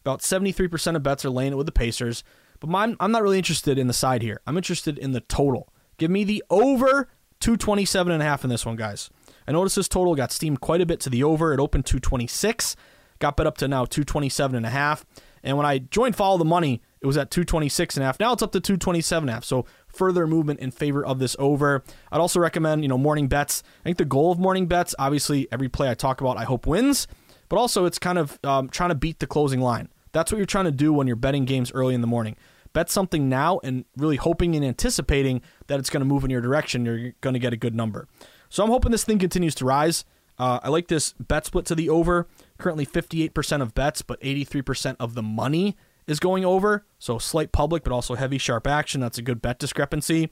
About 0.00 0.20
73% 0.20 0.96
of 0.96 1.02
bets 1.02 1.24
are 1.24 1.30
laying 1.30 1.52
it 1.52 1.56
with 1.56 1.66
the 1.66 1.72
Pacers. 1.72 2.22
But 2.60 2.96
I'm 3.00 3.12
not 3.12 3.22
really 3.22 3.38
interested 3.38 3.78
in 3.78 3.88
the 3.88 3.92
side 3.92 4.22
here. 4.22 4.40
I'm 4.46 4.56
interested 4.56 4.98
in 4.98 5.12
the 5.12 5.20
total. 5.20 5.72
Give 5.98 6.10
me 6.10 6.22
the 6.22 6.44
over 6.50 7.08
227 7.40 8.12
and 8.12 8.22
a 8.22 8.24
half 8.24 8.44
in 8.44 8.50
this 8.50 8.64
one, 8.64 8.76
guys. 8.76 9.10
I 9.46 9.52
noticed 9.52 9.74
this 9.74 9.88
total 9.88 10.14
got 10.14 10.30
steamed 10.30 10.60
quite 10.60 10.80
a 10.80 10.86
bit 10.86 11.00
to 11.00 11.10
the 11.10 11.24
over. 11.24 11.52
It 11.52 11.58
opened 11.58 11.86
226, 11.86 12.76
got 13.18 13.36
bet 13.36 13.48
up 13.48 13.58
to 13.58 13.68
now 13.68 13.84
227 13.84 14.56
and 14.56 14.64
a 14.64 14.70
half. 14.70 15.04
And 15.42 15.56
when 15.56 15.66
I 15.66 15.78
joined 15.78 16.14
Follow 16.14 16.38
the 16.38 16.44
Money, 16.44 16.82
it 17.00 17.06
was 17.06 17.16
at 17.16 17.32
226 17.32 17.96
and 17.96 18.04
a 18.04 18.06
half. 18.06 18.20
Now 18.20 18.32
it's 18.32 18.42
up 18.42 18.52
to 18.52 18.60
227 18.60 19.24
and 19.24 19.30
a 19.30 19.32
half. 19.34 19.44
So 19.44 19.66
further 19.92 20.26
movement 20.26 20.60
in 20.60 20.70
favor 20.70 21.04
of 21.04 21.18
this 21.18 21.36
over. 21.38 21.82
I'd 22.10 22.20
also 22.20 22.40
recommend, 22.40 22.82
you 22.82 22.88
know, 22.88 22.98
morning 22.98 23.28
bets. 23.28 23.62
I 23.80 23.84
think 23.84 23.98
the 23.98 24.04
goal 24.04 24.32
of 24.32 24.38
morning 24.38 24.66
bets, 24.66 24.94
obviously, 24.98 25.48
every 25.52 25.68
play 25.68 25.90
I 25.90 25.94
talk 25.94 26.20
about, 26.20 26.36
I 26.36 26.44
hope 26.44 26.66
wins, 26.66 27.06
but 27.48 27.56
also 27.56 27.84
it's 27.84 27.98
kind 27.98 28.18
of 28.18 28.38
um, 28.44 28.68
trying 28.68 28.90
to 28.90 28.94
beat 28.94 29.18
the 29.18 29.26
closing 29.26 29.60
line. 29.60 29.88
That's 30.12 30.30
what 30.30 30.38
you're 30.38 30.46
trying 30.46 30.66
to 30.66 30.70
do 30.70 30.92
when 30.92 31.06
you're 31.06 31.16
betting 31.16 31.44
games 31.44 31.72
early 31.72 31.94
in 31.94 32.00
the 32.00 32.06
morning. 32.06 32.36
Bet 32.72 32.88
something 32.90 33.28
now 33.28 33.60
and 33.62 33.84
really 33.96 34.16
hoping 34.16 34.54
and 34.56 34.64
anticipating 34.64 35.42
that 35.66 35.78
it's 35.78 35.90
going 35.90 36.00
to 36.00 36.06
move 36.06 36.24
in 36.24 36.30
your 36.30 36.40
direction. 36.40 36.86
You're 36.86 37.12
going 37.20 37.34
to 37.34 37.40
get 37.40 37.52
a 37.52 37.56
good 37.56 37.74
number. 37.74 38.08
So 38.48 38.62
I'm 38.62 38.70
hoping 38.70 38.92
this 38.92 39.04
thing 39.04 39.18
continues 39.18 39.54
to 39.56 39.64
rise. 39.64 40.04
Uh, 40.38 40.60
I 40.62 40.68
like 40.70 40.88
this 40.88 41.12
bet 41.14 41.46
split 41.46 41.66
to 41.66 41.74
the 41.74 41.88
over. 41.88 42.28
Currently 42.58 42.86
58% 42.86 43.60
of 43.60 43.74
bets, 43.74 44.02
but 44.02 44.20
83% 44.20 44.96
of 44.98 45.14
the 45.14 45.22
money 45.22 45.76
is 46.06 46.20
going 46.20 46.44
over. 46.44 46.84
So 46.98 47.18
slight 47.18 47.52
public, 47.52 47.84
but 47.84 47.92
also 47.92 48.14
heavy 48.14 48.38
sharp 48.38 48.66
action. 48.66 49.00
That's 49.00 49.18
a 49.18 49.22
good 49.22 49.42
bet 49.42 49.58
discrepancy. 49.58 50.30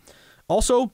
Also, 0.48 0.92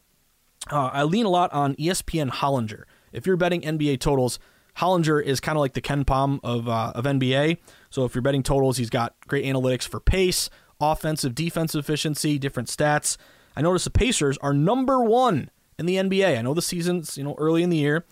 uh, 0.70 0.90
I 0.92 1.02
lean 1.04 1.26
a 1.26 1.30
lot 1.30 1.52
on 1.52 1.74
ESPN 1.76 2.30
Hollinger. 2.30 2.84
If 3.12 3.26
you're 3.26 3.36
betting 3.36 3.62
NBA 3.62 4.00
totals, 4.00 4.38
Hollinger 4.78 5.22
is 5.22 5.40
kind 5.40 5.56
of 5.56 5.60
like 5.60 5.72
the 5.72 5.80
KenPom 5.80 6.40
of 6.42 6.68
uh, 6.68 6.92
of 6.94 7.04
NBA. 7.04 7.58
So 7.90 8.04
if 8.04 8.14
you're 8.14 8.22
betting 8.22 8.42
totals, 8.42 8.76
he's 8.76 8.90
got 8.90 9.14
great 9.26 9.44
analytics 9.44 9.88
for 9.88 10.00
pace, 10.00 10.50
offensive, 10.80 11.34
defensive 11.34 11.84
efficiency, 11.84 12.38
different 12.38 12.68
stats. 12.68 13.16
I 13.56 13.62
notice 13.62 13.84
the 13.84 13.90
Pacers 13.90 14.36
are 14.38 14.52
number 14.52 15.02
one 15.02 15.50
in 15.78 15.86
the 15.86 15.96
NBA. 15.96 16.38
I 16.38 16.42
know 16.42 16.52
the 16.52 16.62
season's 16.62 17.16
you 17.16 17.24
know 17.24 17.34
early 17.38 17.62
in 17.62 17.70
the 17.70 17.78
year, 17.78 18.04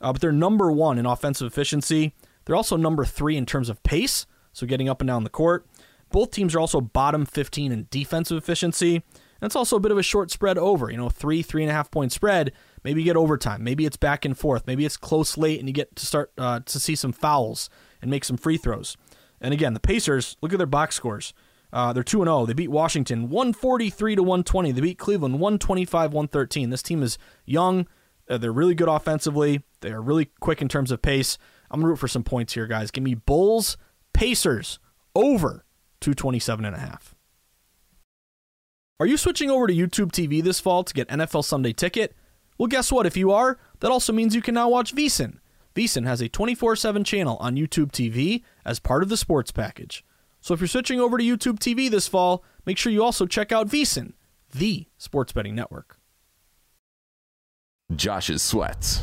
uh, 0.00 0.12
but 0.12 0.22
they're 0.22 0.32
number 0.32 0.72
one 0.72 0.98
in 0.98 1.04
offensive 1.04 1.46
efficiency. 1.46 2.14
They're 2.44 2.56
also 2.56 2.76
number 2.76 3.04
three 3.04 3.36
in 3.36 3.44
terms 3.44 3.68
of 3.68 3.82
pace, 3.82 4.26
so 4.52 4.66
getting 4.66 4.88
up 4.88 5.00
and 5.00 5.08
down 5.08 5.24
the 5.24 5.30
court. 5.30 5.66
Both 6.16 6.30
teams 6.30 6.54
are 6.54 6.60
also 6.60 6.80
bottom 6.80 7.26
15 7.26 7.72
in 7.72 7.88
defensive 7.90 8.38
efficiency. 8.38 8.94
And 8.94 9.42
it's 9.42 9.54
also 9.54 9.76
a 9.76 9.80
bit 9.80 9.92
of 9.92 9.98
a 9.98 10.02
short 10.02 10.30
spread 10.30 10.56
over, 10.56 10.90
you 10.90 10.96
know, 10.96 11.10
three, 11.10 11.42
three 11.42 11.62
and 11.62 11.70
a 11.70 11.74
half 11.74 11.90
point 11.90 12.10
spread. 12.10 12.52
Maybe 12.82 13.02
you 13.02 13.04
get 13.04 13.18
overtime. 13.18 13.62
Maybe 13.62 13.84
it's 13.84 13.98
back 13.98 14.24
and 14.24 14.34
forth. 14.34 14.66
Maybe 14.66 14.86
it's 14.86 14.96
close 14.96 15.36
late 15.36 15.58
and 15.58 15.68
you 15.68 15.74
get 15.74 15.94
to 15.94 16.06
start 16.06 16.32
uh, 16.38 16.60
to 16.60 16.80
see 16.80 16.94
some 16.94 17.12
fouls 17.12 17.68
and 18.00 18.10
make 18.10 18.24
some 18.24 18.38
free 18.38 18.56
throws. 18.56 18.96
And 19.42 19.52
again, 19.52 19.74
the 19.74 19.78
Pacers, 19.78 20.38
look 20.40 20.54
at 20.54 20.56
their 20.56 20.66
box 20.66 20.94
scores. 20.94 21.34
Uh, 21.70 21.92
they're 21.92 22.02
2 22.02 22.24
0. 22.24 22.46
They 22.46 22.54
beat 22.54 22.70
Washington 22.70 23.28
143 23.28 24.16
to 24.16 24.22
120. 24.22 24.72
They 24.72 24.80
beat 24.80 24.98
Cleveland 24.98 25.34
125 25.34 26.14
113. 26.14 26.70
This 26.70 26.82
team 26.82 27.02
is 27.02 27.18
young. 27.44 27.86
Uh, 28.26 28.38
they're 28.38 28.52
really 28.52 28.74
good 28.74 28.88
offensively. 28.88 29.64
They 29.82 29.92
are 29.92 30.00
really 30.00 30.30
quick 30.40 30.62
in 30.62 30.68
terms 30.68 30.90
of 30.90 31.02
pace. 31.02 31.36
I'm 31.70 31.80
going 31.80 31.88
to 31.88 31.90
root 31.90 31.98
for 31.98 32.08
some 32.08 32.24
points 32.24 32.54
here, 32.54 32.66
guys. 32.66 32.90
Give 32.90 33.04
me 33.04 33.12
Bulls, 33.16 33.76
Pacers 34.14 34.78
over 35.14 35.65
227 36.00 36.64
and 36.64 36.76
a 36.76 36.78
half. 36.78 37.14
Are 38.98 39.06
you 39.06 39.16
switching 39.16 39.50
over 39.50 39.66
to 39.66 39.74
YouTube 39.74 40.10
TV 40.10 40.42
this 40.42 40.60
fall 40.60 40.82
to 40.82 40.94
get 40.94 41.08
NFL 41.08 41.44
Sunday 41.44 41.72
Ticket? 41.72 42.14
Well, 42.56 42.66
guess 42.66 42.90
what? 42.90 43.04
If 43.04 43.16
you 43.16 43.30
are, 43.30 43.58
that 43.80 43.90
also 43.90 44.12
means 44.12 44.34
you 44.34 44.40
can 44.40 44.54
now 44.54 44.70
watch 44.70 44.94
VSiN. 44.94 45.38
VSiN 45.74 46.06
has 46.06 46.22
a 46.22 46.28
24 46.30 46.76
7 46.76 47.04
channel 47.04 47.36
on 47.38 47.56
YouTube 47.56 47.92
TV 47.92 48.42
as 48.64 48.78
part 48.78 49.02
of 49.02 49.10
the 49.10 49.16
sports 49.18 49.50
package. 49.50 50.02
So 50.40 50.54
if 50.54 50.60
you're 50.60 50.68
switching 50.68 51.00
over 51.00 51.18
to 51.18 51.24
YouTube 51.24 51.58
TV 51.58 51.90
this 51.90 52.08
fall, 52.08 52.42
make 52.64 52.78
sure 52.78 52.90
you 52.90 53.04
also 53.04 53.26
check 53.26 53.52
out 53.52 53.68
VSiN, 53.68 54.14
the 54.54 54.86
sports 54.96 55.32
betting 55.32 55.54
network. 55.54 55.98
Josh's 57.94 58.42
sweats. 58.42 59.02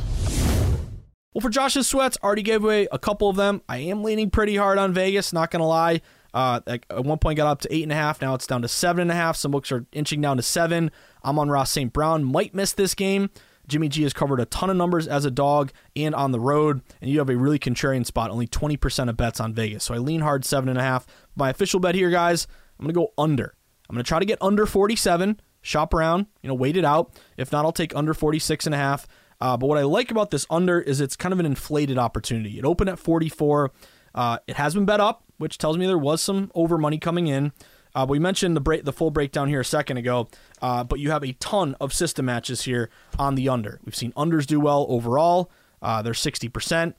Well, 1.34 1.42
for 1.42 1.50
Josh's 1.50 1.88
sweats, 1.88 2.18
already 2.24 2.42
gave 2.44 2.64
away 2.64 2.88
a 2.92 3.00
couple 3.00 3.30
of 3.30 3.36
them. 3.36 3.62
I 3.70 3.78
am 3.78 4.04
leaning 4.04 4.30
pretty 4.30 4.56
hard 4.56 4.78
on 4.78 4.94
Vegas, 4.94 5.34
not 5.34 5.52
going 5.52 5.62
to 5.62 5.66
lie. 5.66 6.02
Uh, 6.34 6.62
at 6.66 7.06
one 7.06 7.20
point 7.20 7.38
got 7.38 7.48
up 7.48 7.62
to 7.62 7.74
eight 7.74 7.84
and 7.84 7.92
a 7.92 7.96
half. 7.96 8.22
Now 8.22 8.34
it's 8.34 8.48
down 8.48 8.62
to 8.64 8.68
seven 8.68 9.02
and 9.02 9.12
a 9.12 9.16
half. 9.16 9.36
Some 9.36 9.52
books 9.52 9.72
are 9.72 9.86
inching 9.92 10.22
down 10.22 10.38
to 10.38 10.44
seven. 10.44 10.92
Amon-Ra 11.24 11.64
St. 11.64 11.94
Brown. 11.94 12.24
Might 12.24 12.54
miss 12.56 12.74
this 12.74 12.96
game. 12.96 13.30
Jimmy 13.68 13.88
G 13.88 14.04
has 14.04 14.14
covered 14.14 14.40
a 14.40 14.46
ton 14.46 14.70
of 14.70 14.76
numbers 14.76 15.08
as 15.08 15.26
a 15.26 15.32
dog 15.32 15.72
and 15.96 16.14
on 16.14 16.32
the 16.32 16.40
road, 16.40 16.82
and 17.02 17.10
you 17.10 17.20
have 17.20 17.30
a 17.30 17.38
really 17.38 17.60
contrarian 17.60 18.06
spot. 18.06 18.30
Only 18.30 18.48
20% 18.48 19.10
of 19.10 19.16
bets 19.16 19.40
on 19.40 19.54
Vegas. 19.54 19.86
So 19.86 19.94
I 19.94 20.00
lean 20.00 20.22
hard 20.22 20.44
seven 20.44 20.70
and 20.70 20.78
a 20.78 20.82
half. 20.82 21.06
My 21.36 21.50
official 21.50 21.80
bet 21.80 21.96
here, 21.96 22.10
guys, 22.10 22.46
I'm 22.78 22.84
gonna 22.84 22.94
go 22.94 23.14
under. 23.18 23.56
I'm 23.90 23.96
gonna 23.96 24.04
try 24.04 24.20
to 24.20 24.26
get 24.26 24.38
under 24.42 24.66
47. 24.66 25.40
Shop 25.62 25.94
around, 25.94 26.26
you 26.42 26.50
know, 26.50 26.56
wait 26.56 26.76
it 26.76 26.84
out. 26.84 27.14
If 27.38 27.54
not, 27.54 27.64
I'll 27.64 27.72
take 27.72 27.96
under 27.96 28.14
46 28.14 28.66
and 28.66 28.76
a 28.76 28.78
half. 28.78 29.08
Uh, 29.40 29.56
but 29.56 29.68
what 29.68 29.78
I 29.78 29.84
like 29.84 30.12
about 30.12 30.30
this 30.30 30.46
under 30.50 30.82
is 30.82 31.00
it's 31.00 31.16
kind 31.16 31.32
of 31.32 31.40
an 31.40 31.46
inflated 31.46 31.98
opportunity. 31.98 32.60
It 32.60 32.66
opened 32.66 32.90
at 32.90 33.00
44. 33.00 33.72
Uh, 34.16 34.38
it 34.48 34.56
has 34.56 34.74
been 34.74 34.86
bet 34.86 35.00
up, 35.00 35.24
which 35.38 35.58
tells 35.58 35.78
me 35.78 35.86
there 35.86 35.98
was 35.98 36.22
some 36.22 36.52
over 36.56 36.78
money 36.78 36.98
coming 36.98 37.28
in. 37.28 37.52
Uh, 37.96 38.06
we 38.08 38.20
mentioned 38.20 38.56
the 38.56 38.62
break, 38.62 38.86
the 38.86 38.94
full 38.94 39.12
breakdown 39.12 39.48
here 39.48 39.60
a 39.60 39.66
second 39.66 39.98
ago, 39.98 40.28
uh, 40.62 40.84
but 40.84 41.00
you 41.00 41.12
have 41.12 41.24
a 41.24 41.34
ton 41.34 41.76
of 41.80 41.94
system 41.94 42.26
matches 42.26 42.64
here 42.64 42.90
on 43.20 43.36
the 43.36 43.48
under. 43.48 43.80
We've 43.86 43.96
seen 43.96 44.12
unders 44.14 44.48
do 44.48 44.60
well 44.60 44.86
overall. 44.90 45.52
Uh, 45.82 46.02
they're 46.02 46.14
60%, 46.14 46.94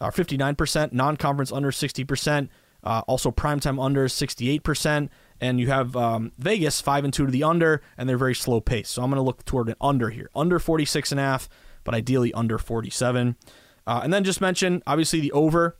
or 0.00 0.12
59%, 0.12 0.92
non-conference 0.92 1.50
under 1.50 1.70
60%, 1.70 2.48
uh, 2.84 3.02
also 3.08 3.32
primetime 3.32 3.82
under 3.82 4.06
68%, 4.06 5.08
and 5.40 5.58
you 5.58 5.66
have 5.68 5.96
um, 5.96 6.32
Vegas 6.38 6.80
5 6.80 7.04
and 7.04 7.12
2 7.12 7.26
to 7.26 7.32
the 7.32 7.42
under, 7.42 7.82
and 7.98 8.08
they're 8.08 8.18
very 8.18 8.34
slow 8.34 8.60
pace. 8.60 8.88
So 8.88 9.02
I'm 9.02 9.10
going 9.10 9.18
to 9.18 9.22
look 9.22 9.44
toward 9.44 9.68
an 9.68 9.74
under 9.80 10.10
here, 10.10 10.30
under 10.34 10.58
46 10.58 11.10
and 11.10 11.20
a 11.20 11.24
half, 11.24 11.48
but 11.82 11.94
ideally 11.94 12.32
under 12.34 12.58
47. 12.58 13.36
Uh, 13.86 14.00
and 14.02 14.12
then 14.12 14.22
just 14.22 14.40
mention, 14.40 14.82
obviously, 14.86 15.20
the 15.20 15.32
over 15.32 15.76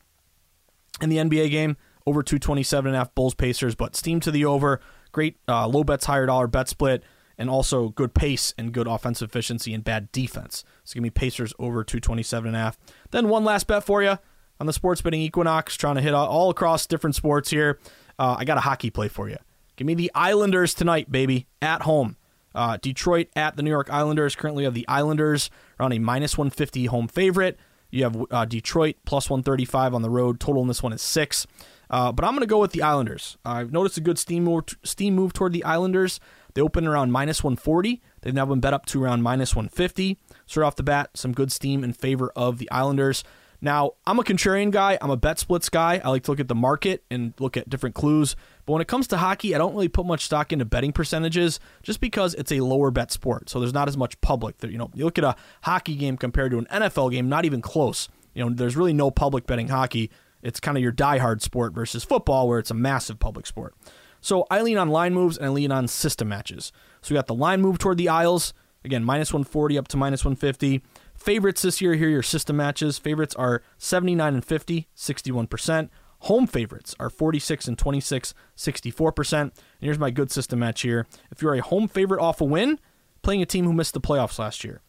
in 1.01 1.09
the 1.09 1.17
NBA 1.17 1.51
game 1.51 1.77
over 2.07 2.23
227 2.23 2.89
and 2.89 2.95
a 2.95 2.99
half 2.99 3.15
Bulls 3.15 3.35
Pacers, 3.35 3.75
but 3.75 3.97
steam 3.97 4.21
to 4.21 4.31
the 4.31 4.45
over. 4.45 4.81
Great 5.13 5.37
uh, 5.49 5.67
low 5.67 5.83
bets, 5.85 6.07
higher 6.07 6.27
dollar 6.27 6.47
bet 6.47 6.69
split, 6.69 7.03
and 7.37 7.51
also 7.51 7.89
good 7.91 8.15
pace 8.15 8.55
and 8.57 8.73
good 8.73 8.87
offensive 8.87 9.29
efficiency 9.31 9.75
and 9.75 9.83
bad 9.83 10.13
defense. 10.13 10.65
So 10.85 10.95
give 10.95 11.03
me 11.03 11.11
Pacers 11.11 11.53
over 11.59 11.83
227 11.83 12.49
and 12.49 12.57
a 12.57 12.61
half. 12.61 12.79
Then 13.11 13.29
one 13.29 13.45
last 13.45 13.67
bet 13.67 13.85
for 13.85 14.03
you 14.03 14.19
on 14.61 14.67
the 14.67 14.73
sports 14.73 15.03
betting 15.03 15.21
Equinox, 15.21 15.77
trying 15.77 15.97
to 15.97 16.01
hit 16.01 16.15
all 16.15 16.51
across 16.51 16.87
different 16.87 17.17
sports 17.17 17.51
here. 17.51 17.79
Uh, 18.19 18.37
I 18.39 18.45
got 18.45 18.57
a 18.57 18.61
hockey 18.61 18.91
play 18.91 19.09
for 19.09 19.29
you. 19.29 19.37
Give 19.77 19.87
me 19.87 19.95
the 19.95 20.11
Islanders 20.15 20.73
tonight, 20.73 21.13
baby, 21.13 21.47
at 21.61 21.83
home. 21.83 22.17
Uh, 22.55 22.79
Detroit 22.81 23.29
at 23.37 23.57
the 23.57 23.63
New 23.63 23.71
York 23.71 23.91
Islanders. 23.91 24.35
Currently 24.35 24.65
have 24.65 24.73
the 24.73 24.89
Islanders 24.89 25.51
around 25.79 25.93
a 25.93 25.99
minus 25.99 26.39
150 26.39 26.87
home 26.87 27.09
favorite. 27.09 27.59
You 27.91 28.05
have 28.05 28.25
uh, 28.31 28.45
Detroit 28.45 28.97
plus 29.05 29.31
135 29.31 29.95
on 29.95 30.03
the 30.03 30.11
road. 30.11 30.41
Total 30.41 30.63
in 30.63 30.69
this 30.69 30.83
one 30.83 30.93
is 30.93 31.03
six. 31.03 31.47
Uh, 31.89 32.13
but 32.13 32.25
I'm 32.25 32.33
going 32.33 32.41
to 32.41 32.47
go 32.47 32.59
with 32.59 32.73
the 32.73 32.83
Islanders. 32.83 33.39
I've 33.45 33.73
noticed 33.73 33.97
a 33.97 34.01
good 34.01 34.19
steam 34.19 34.45
move, 34.45 34.65
steam 34.83 35.15
move 35.15 35.33
toward 35.33 35.53
the 35.53 35.65
Islanders. 35.65 36.19
They 36.55 36.63
open 36.63 36.87
around 36.87 37.13
minus 37.13 37.45
140. 37.45 38.03
They've 38.23 38.35
now 38.35 38.47
been 38.47 38.61
bet 38.61 38.75
up 38.75 38.87
to 38.87 39.05
around 39.05 39.23
minus 39.23 39.55
150. 39.55 40.19
Straight 40.47 40.65
off 40.65 40.77
the 40.77 40.83
bat, 40.83 41.11
some 41.15 41.33
good 41.33 41.53
steam 41.53 41.85
in 41.85 41.93
favor 41.93 42.33
of 42.35 42.59
the 42.59 42.71
Islanders. 42.71 43.23
Now, 43.67 43.95
I'm 44.07 44.21
a 44.21 44.23
contrarian 44.23 44.71
guy. 44.71 44.97
I'm 45.03 45.11
a 45.11 45.17
bet 45.17 45.41
splits 45.41 45.69
guy. 45.69 46.01
I 46.05 46.09
like 46.11 46.23
to 46.23 46.31
look 46.31 46.39
at 46.39 46.47
the 46.47 46.55
market 46.55 47.03
and 47.11 47.35
look 47.41 47.57
at 47.57 47.69
different 47.69 47.97
clues. 47.97 48.37
But 48.65 48.75
when 48.75 48.81
it 48.81 48.87
comes 48.87 49.09
to 49.09 49.17
hockey, 49.17 49.57
I 49.57 49.59
don't 49.59 49.75
really 49.75 49.89
put 49.89 50.07
much 50.07 50.25
stock 50.25 50.53
into 50.53 50.65
betting 50.65 50.93
percentages 50.93 51.59
just 51.83 52.01
because 52.01 52.35
it's 52.35 52.53
a 52.53 52.61
lower 52.61 52.93
bet 52.93 53.11
sport. 53.11 53.51
So 53.51 53.59
there's 53.59 53.73
not 53.73 53.89
as 53.89 53.97
much 53.97 54.21
public. 54.21 54.55
You 54.63 54.79
know, 54.79 54.93
you 54.95 55.05
look 55.05 55.19
at 55.19 55.25
a 55.25 55.35
hockey 55.63 55.97
game 55.97 56.17
compared 56.17 56.53
to 56.53 56.59
an 56.59 56.67
NFL 56.67 57.11
game, 57.11 57.29
not 57.29 57.45
even 57.45 57.61
close. 57.61 58.09
You 58.35 58.45
know, 58.45 58.55
there's 58.55 58.77
really 58.77 58.93
no 58.93 59.11
public 59.11 59.49
betting 59.49 59.67
hockey. 59.67 60.13
It's 60.45 60.61
kind 60.61 60.77
of 60.77 60.83
your 60.85 60.93
diehard 60.93 61.43
sport 61.43 61.75
versus 61.75 62.05
football, 62.05 62.47
where 62.47 62.61
it's 62.61 62.71
a 62.71 62.75
massive 62.75 63.19
public 63.19 63.49
sport. 63.49 63.75
So 64.21 64.47
I 64.49 64.63
lean 64.63 64.79
on 64.79 64.91
line 64.91 65.13
moves 65.13 65.39
and 65.39 65.47
I 65.47 65.49
lean 65.49 65.73
on 65.73 65.89
system 65.89 66.29
matches. 66.29 66.71
So 67.03 67.13
we 67.13 67.19
got 67.19 67.27
the 67.27 67.35
line 67.35 67.63
move 67.63 67.79
toward 67.79 67.99
the 67.99 68.11
Isles, 68.11 68.55
Again, 68.87 69.03
minus 69.03 69.33
140 69.33 69.79
up 69.79 69.89
to 69.89 69.97
minus 69.97 70.25
150. 70.25 70.81
Favorites 71.17 71.63
this 71.63 71.81
year, 71.81 71.95
here 71.95 72.09
are 72.09 72.11
your 72.11 72.23
system 72.23 72.57
matches. 72.57 72.99
Favorites 72.99 73.35
are 73.35 73.63
79 73.79 74.35
and 74.35 74.45
50, 74.45 74.89
61%. 74.97 75.89
Home 76.21 76.47
favorites 76.47 76.95
are 76.99 77.11
46 77.11 77.69
and 77.69 77.79
26, 77.79 78.35
64%. 78.57 79.41
And 79.41 79.53
here's 79.81 79.99
my 79.99 80.11
good 80.11 80.31
system 80.31 80.59
match 80.59 80.83
here. 80.83 81.07
If 81.31 81.43
you're 81.43 81.55
a 81.55 81.63
home 81.63 81.89
favorite 81.89 82.21
off 82.21 82.41
a 82.41 82.45
win, 82.45 82.79
playing 83.23 83.43
a 83.43 83.47
team 83.47 83.65
who 83.65 83.73
missed 83.73 83.95
the 83.95 84.01
playoffs 84.01 84.39
last 84.39 84.65
year. 84.65 84.81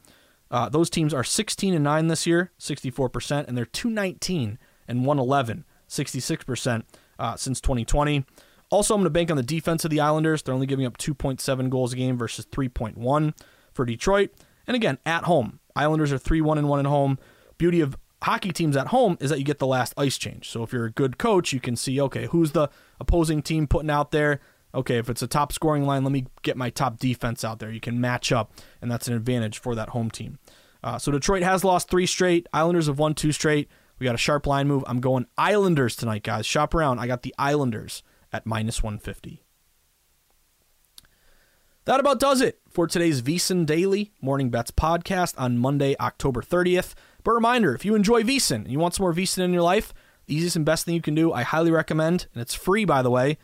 Uh, 0.49 0.69
those 0.69 0.89
teams 0.89 1.13
are 1.13 1.23
16 1.23 1.73
and 1.73 1.83
9 1.83 2.07
this 2.07 2.25
year, 2.25 2.51
64%, 2.59 3.47
and 3.47 3.57
they're 3.57 3.65
219 3.65 4.57
and 4.87 5.05
111, 5.05 5.65
66% 5.89 6.83
uh, 7.19 7.35
since 7.35 7.59
2020. 7.59 8.25
Also, 8.69 8.93
I'm 8.93 9.01
going 9.01 9.05
to 9.05 9.09
bank 9.09 9.31
on 9.31 9.37
the 9.37 9.43
defense 9.43 9.85
of 9.85 9.91
the 9.91 9.99
Islanders. 9.99 10.41
They're 10.41 10.53
only 10.53 10.67
giving 10.67 10.85
up 10.85 10.97
2.7 10.97 11.69
goals 11.69 11.93
a 11.93 11.95
game 11.95 12.17
versus 12.17 12.45
3.1 12.45 13.33
for 13.73 13.85
Detroit. 13.85 14.31
And 14.65 14.75
again, 14.75 14.97
at 15.05 15.23
home, 15.23 15.59
Islanders 15.77 16.11
are 16.11 16.17
3 16.17 16.41
1 16.41 16.57
and 16.57 16.67
1 16.67 16.79
at 16.79 16.85
home. 16.85 17.19
Beauty 17.57 17.81
of 17.81 17.97
hockey 18.23 18.51
teams 18.51 18.75
at 18.75 18.87
home 18.87 19.17
is 19.21 19.29
that 19.29 19.37
you 19.37 19.45
get 19.45 19.59
the 19.59 19.67
last 19.67 19.93
ice 19.95 20.17
change. 20.17 20.49
So 20.49 20.63
if 20.63 20.73
you're 20.73 20.85
a 20.85 20.91
good 20.91 21.17
coach, 21.17 21.53
you 21.53 21.59
can 21.59 21.75
see, 21.75 22.01
okay, 22.01 22.25
who's 22.27 22.51
the 22.51 22.69
opposing 22.99 23.41
team 23.41 23.67
putting 23.67 23.89
out 23.89 24.11
there? 24.11 24.41
Okay, 24.73 24.97
if 24.97 25.09
it's 25.09 25.21
a 25.21 25.27
top 25.27 25.53
scoring 25.53 25.85
line, 25.85 26.03
let 26.03 26.11
me 26.11 26.25
get 26.41 26.57
my 26.57 26.69
top 26.69 26.99
defense 26.99 27.43
out 27.43 27.59
there. 27.59 27.71
You 27.71 27.79
can 27.79 28.01
match 28.01 28.31
up, 28.31 28.51
and 28.81 28.91
that's 28.91 29.07
an 29.07 29.13
advantage 29.13 29.59
for 29.59 29.75
that 29.75 29.89
home 29.89 30.11
team. 30.11 30.39
Uh, 30.83 30.97
so 30.97 31.11
Detroit 31.11 31.43
has 31.43 31.63
lost 31.63 31.89
three 31.89 32.05
straight. 32.05 32.47
Islanders 32.53 32.87
have 32.87 32.99
won 32.99 33.13
two 33.13 33.31
straight. 33.31 33.69
We 33.99 34.05
got 34.05 34.15
a 34.15 34.19
sharp 34.19 34.45
line 34.45 34.67
move. 34.67 34.83
I'm 34.87 34.99
going 34.99 35.25
Islanders 35.37 35.95
tonight, 35.95 36.23
guys. 36.23 36.45
Shop 36.45 36.73
around. 36.75 36.99
I 36.99 37.07
got 37.07 37.23
the 37.23 37.33
Islanders 37.37 38.03
at 38.31 38.45
minus 38.45 38.83
150. 38.83 39.46
That 41.87 42.01
about 42.01 42.19
does 42.19 42.41
it 42.41 42.59
for 42.69 42.85
today's 42.85 43.21
VSiN 43.21 43.65
Daily 43.65 44.11
Morning 44.21 44.49
Bets 44.49 44.71
podcast 44.71 45.35
on 45.37 45.57
Monday, 45.57 45.95
October 46.01 46.41
30th. 46.41 46.95
But 47.23 47.31
reminder, 47.31 47.73
if 47.73 47.85
you 47.85 47.95
enjoy 47.95 48.23
VSiN 48.23 48.55
and 48.55 48.71
you 48.71 48.77
want 48.77 48.93
some 48.93 49.05
more 49.05 49.13
VSiN 49.13 49.45
in 49.45 49.53
your 49.53 49.61
life, 49.61 49.93
the 50.25 50.35
easiest 50.35 50.57
and 50.57 50.65
best 50.65 50.83
thing 50.83 50.95
you 50.95 51.01
can 51.01 51.15
do, 51.15 51.31
I 51.31 51.43
highly 51.43 51.71
recommend, 51.71 52.27
and 52.33 52.41
it's 52.41 52.53
free 52.53 52.83
by 52.83 53.01
the 53.01 53.09
way, 53.09 53.37